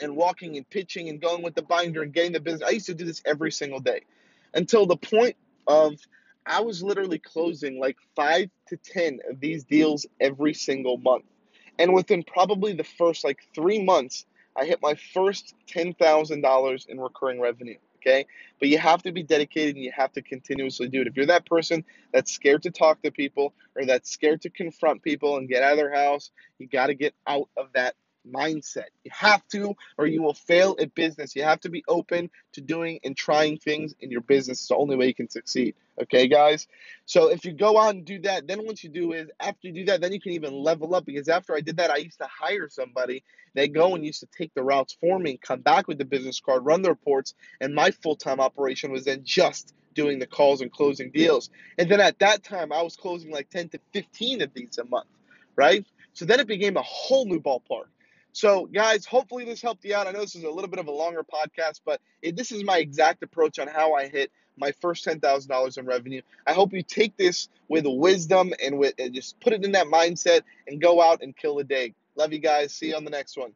and 0.00 0.16
walking 0.16 0.56
and 0.56 0.68
pitching 0.68 1.08
and 1.08 1.20
going 1.20 1.42
with 1.42 1.54
the 1.54 1.62
binder 1.62 2.02
and 2.02 2.12
getting 2.12 2.32
the 2.32 2.40
business. 2.40 2.68
I 2.68 2.72
used 2.72 2.86
to 2.86 2.94
do 2.94 3.04
this 3.04 3.22
every 3.24 3.52
single 3.52 3.80
day 3.80 4.02
until 4.54 4.86
the 4.86 4.96
point 4.96 5.36
of 5.66 5.94
I 6.44 6.60
was 6.60 6.82
literally 6.82 7.18
closing 7.18 7.78
like 7.78 7.96
five 8.16 8.50
to 8.68 8.76
10 8.76 9.20
of 9.30 9.40
these 9.40 9.64
deals 9.64 10.06
every 10.20 10.54
single 10.54 10.96
month. 10.98 11.24
And 11.78 11.94
within 11.94 12.24
probably 12.24 12.72
the 12.72 12.84
first 12.84 13.24
like 13.24 13.38
three 13.54 13.82
months, 13.82 14.26
I 14.56 14.64
hit 14.64 14.80
my 14.82 14.94
first 15.14 15.54
$10,000 15.68 16.88
in 16.88 17.00
recurring 17.00 17.40
revenue. 17.40 17.78
Okay. 18.02 18.26
But 18.58 18.68
you 18.68 18.78
have 18.78 19.02
to 19.02 19.12
be 19.12 19.22
dedicated 19.22 19.76
and 19.76 19.84
you 19.84 19.92
have 19.94 20.12
to 20.12 20.22
continuously 20.22 20.88
do 20.88 21.00
it. 21.02 21.06
If 21.06 21.16
you're 21.16 21.26
that 21.26 21.46
person 21.46 21.84
that's 22.12 22.32
scared 22.32 22.62
to 22.64 22.70
talk 22.70 23.02
to 23.02 23.10
people 23.10 23.54
or 23.76 23.84
that's 23.86 24.10
scared 24.10 24.42
to 24.42 24.50
confront 24.50 25.02
people 25.02 25.36
and 25.36 25.48
get 25.48 25.62
out 25.62 25.72
of 25.72 25.78
their 25.78 25.94
house, 25.94 26.30
you 26.58 26.68
got 26.68 26.88
to 26.88 26.94
get 26.94 27.14
out 27.26 27.48
of 27.56 27.68
that 27.74 27.94
mindset. 28.30 28.86
You 29.04 29.10
have 29.14 29.46
to, 29.48 29.74
or 29.98 30.06
you 30.06 30.22
will 30.22 30.34
fail 30.34 30.76
at 30.80 30.94
business. 30.94 31.34
You 31.34 31.42
have 31.44 31.60
to 31.60 31.68
be 31.68 31.84
open 31.88 32.30
to 32.52 32.60
doing 32.60 33.00
and 33.04 33.16
trying 33.16 33.58
things 33.58 33.94
in 34.00 34.10
your 34.10 34.20
business. 34.20 34.60
It's 34.60 34.68
the 34.68 34.76
only 34.76 34.96
way 34.96 35.06
you 35.06 35.14
can 35.14 35.28
succeed. 35.28 35.74
Okay, 36.00 36.26
guys? 36.26 36.68
So 37.04 37.28
if 37.28 37.44
you 37.44 37.52
go 37.52 37.78
out 37.78 37.94
and 37.94 38.04
do 38.04 38.18
that, 38.20 38.46
then 38.46 38.64
what 38.64 38.82
you 38.82 38.88
do 38.88 39.12
is 39.12 39.28
after 39.40 39.68
you 39.68 39.72
do 39.72 39.84
that, 39.86 40.00
then 40.00 40.12
you 40.12 40.20
can 40.20 40.32
even 40.32 40.52
level 40.52 40.94
up 40.94 41.04
because 41.04 41.28
after 41.28 41.54
I 41.54 41.60
did 41.60 41.76
that, 41.76 41.90
I 41.90 41.98
used 41.98 42.18
to 42.18 42.26
hire 42.26 42.68
somebody. 42.68 43.22
They 43.54 43.68
go 43.68 43.94
and 43.94 44.04
used 44.04 44.20
to 44.20 44.28
take 44.36 44.54
the 44.54 44.62
routes 44.62 44.96
for 45.00 45.18
me, 45.18 45.36
come 45.36 45.60
back 45.60 45.88
with 45.88 45.98
the 45.98 46.04
business 46.04 46.40
card, 46.40 46.64
run 46.64 46.82
the 46.82 46.88
reports, 46.88 47.34
and 47.60 47.74
my 47.74 47.90
full 47.90 48.16
time 48.16 48.40
operation 48.40 48.90
was 48.90 49.04
then 49.04 49.20
just 49.24 49.74
doing 49.94 50.18
the 50.18 50.26
calls 50.26 50.62
and 50.62 50.72
closing 50.72 51.10
deals. 51.10 51.50
And 51.78 51.90
then 51.90 52.00
at 52.00 52.18
that 52.20 52.42
time, 52.42 52.72
I 52.72 52.82
was 52.82 52.96
closing 52.96 53.30
like 53.30 53.50
10 53.50 53.70
to 53.70 53.80
15 53.92 54.42
of 54.42 54.54
these 54.54 54.78
a 54.78 54.84
month, 54.84 55.08
right? 55.56 55.84
So 56.14 56.24
then 56.24 56.40
it 56.40 56.46
became 56.46 56.76
a 56.76 56.82
whole 56.82 57.26
new 57.26 57.40
ballpark. 57.40 57.86
So, 58.32 58.66
guys, 58.66 59.04
hopefully 59.04 59.44
this 59.44 59.60
helped 59.60 59.84
you 59.84 59.94
out. 59.94 60.06
I 60.06 60.12
know 60.12 60.20
this 60.20 60.34
is 60.34 60.44
a 60.44 60.50
little 60.50 60.70
bit 60.70 60.78
of 60.78 60.88
a 60.88 60.92
longer 60.92 61.22
podcast, 61.22 61.80
but 61.84 62.00
it, 62.22 62.34
this 62.34 62.50
is 62.50 62.64
my 62.64 62.78
exact 62.78 63.22
approach 63.22 63.58
on 63.58 63.68
how 63.68 63.94
I 63.94 64.08
hit 64.08 64.30
my 64.56 64.72
first 64.80 65.04
$10,000 65.04 65.78
in 65.78 65.86
revenue. 65.86 66.22
I 66.46 66.52
hope 66.52 66.72
you 66.72 66.82
take 66.82 67.16
this 67.16 67.48
with 67.68 67.84
wisdom 67.86 68.52
and 68.62 68.78
with 68.78 68.94
and 68.98 69.14
just 69.14 69.38
put 69.40 69.52
it 69.52 69.64
in 69.64 69.72
that 69.72 69.86
mindset 69.86 70.42
and 70.66 70.80
go 70.80 71.02
out 71.02 71.22
and 71.22 71.36
kill 71.36 71.56
the 71.56 71.64
day. 71.64 71.94
Love 72.16 72.32
you 72.32 72.38
guys. 72.38 72.72
See 72.72 72.88
you 72.88 72.96
on 72.96 73.04
the 73.04 73.10
next 73.10 73.36
one. 73.36 73.52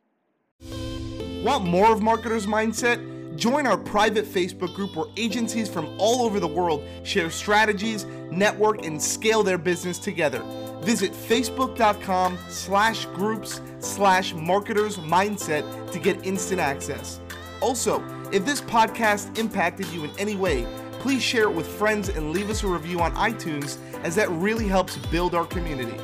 Want 1.43 1.65
more 1.65 1.93
of 1.93 2.03
Marketers 2.03 2.47
Mindset? 2.47 3.16
Join 3.37 3.67
our 3.67 3.77
private 3.77 4.25
Facebook 4.25 4.75
group 4.75 4.97
where 4.97 5.07
agencies 5.19 5.69
from 5.69 5.95
all 5.99 6.25
over 6.25 6.41
the 6.41 6.49
world 6.49 6.83
share 7.03 7.29
strategies, 7.31 8.05
network, 8.31 8.85
and 8.85 9.01
scale 9.01 9.43
their 9.43 9.59
business 9.59 9.99
together. 9.99 10.43
Visit 10.81 11.13
facebook.com 11.13 12.39
slash 12.49 13.05
groups 13.07 13.61
slash 13.81 14.33
marketers 14.33 14.97
mindset 14.97 15.91
to 15.93 15.99
get 15.99 16.25
instant 16.27 16.61
access. 16.61 17.21
Also, 17.61 18.03
if 18.33 18.45
this 18.47 18.61
podcast 18.63 19.37
impacted 19.39 19.87
you 19.89 20.05
in 20.05 20.11
any 20.19 20.35
way, 20.35 20.67
please 20.99 21.23
share 21.23 21.45
it 21.45 21.53
with 21.53 21.67
friends 21.67 22.09
and 22.09 22.33
leave 22.33 22.49
us 22.49 22.63
a 22.63 22.67
review 22.67 23.01
on 23.01 23.15
iTunes 23.15 23.79
as 24.03 24.15
that 24.15 24.31
really 24.31 24.67
helps 24.67 24.97
build 25.09 25.35
our 25.35 25.47
community. 25.47 25.97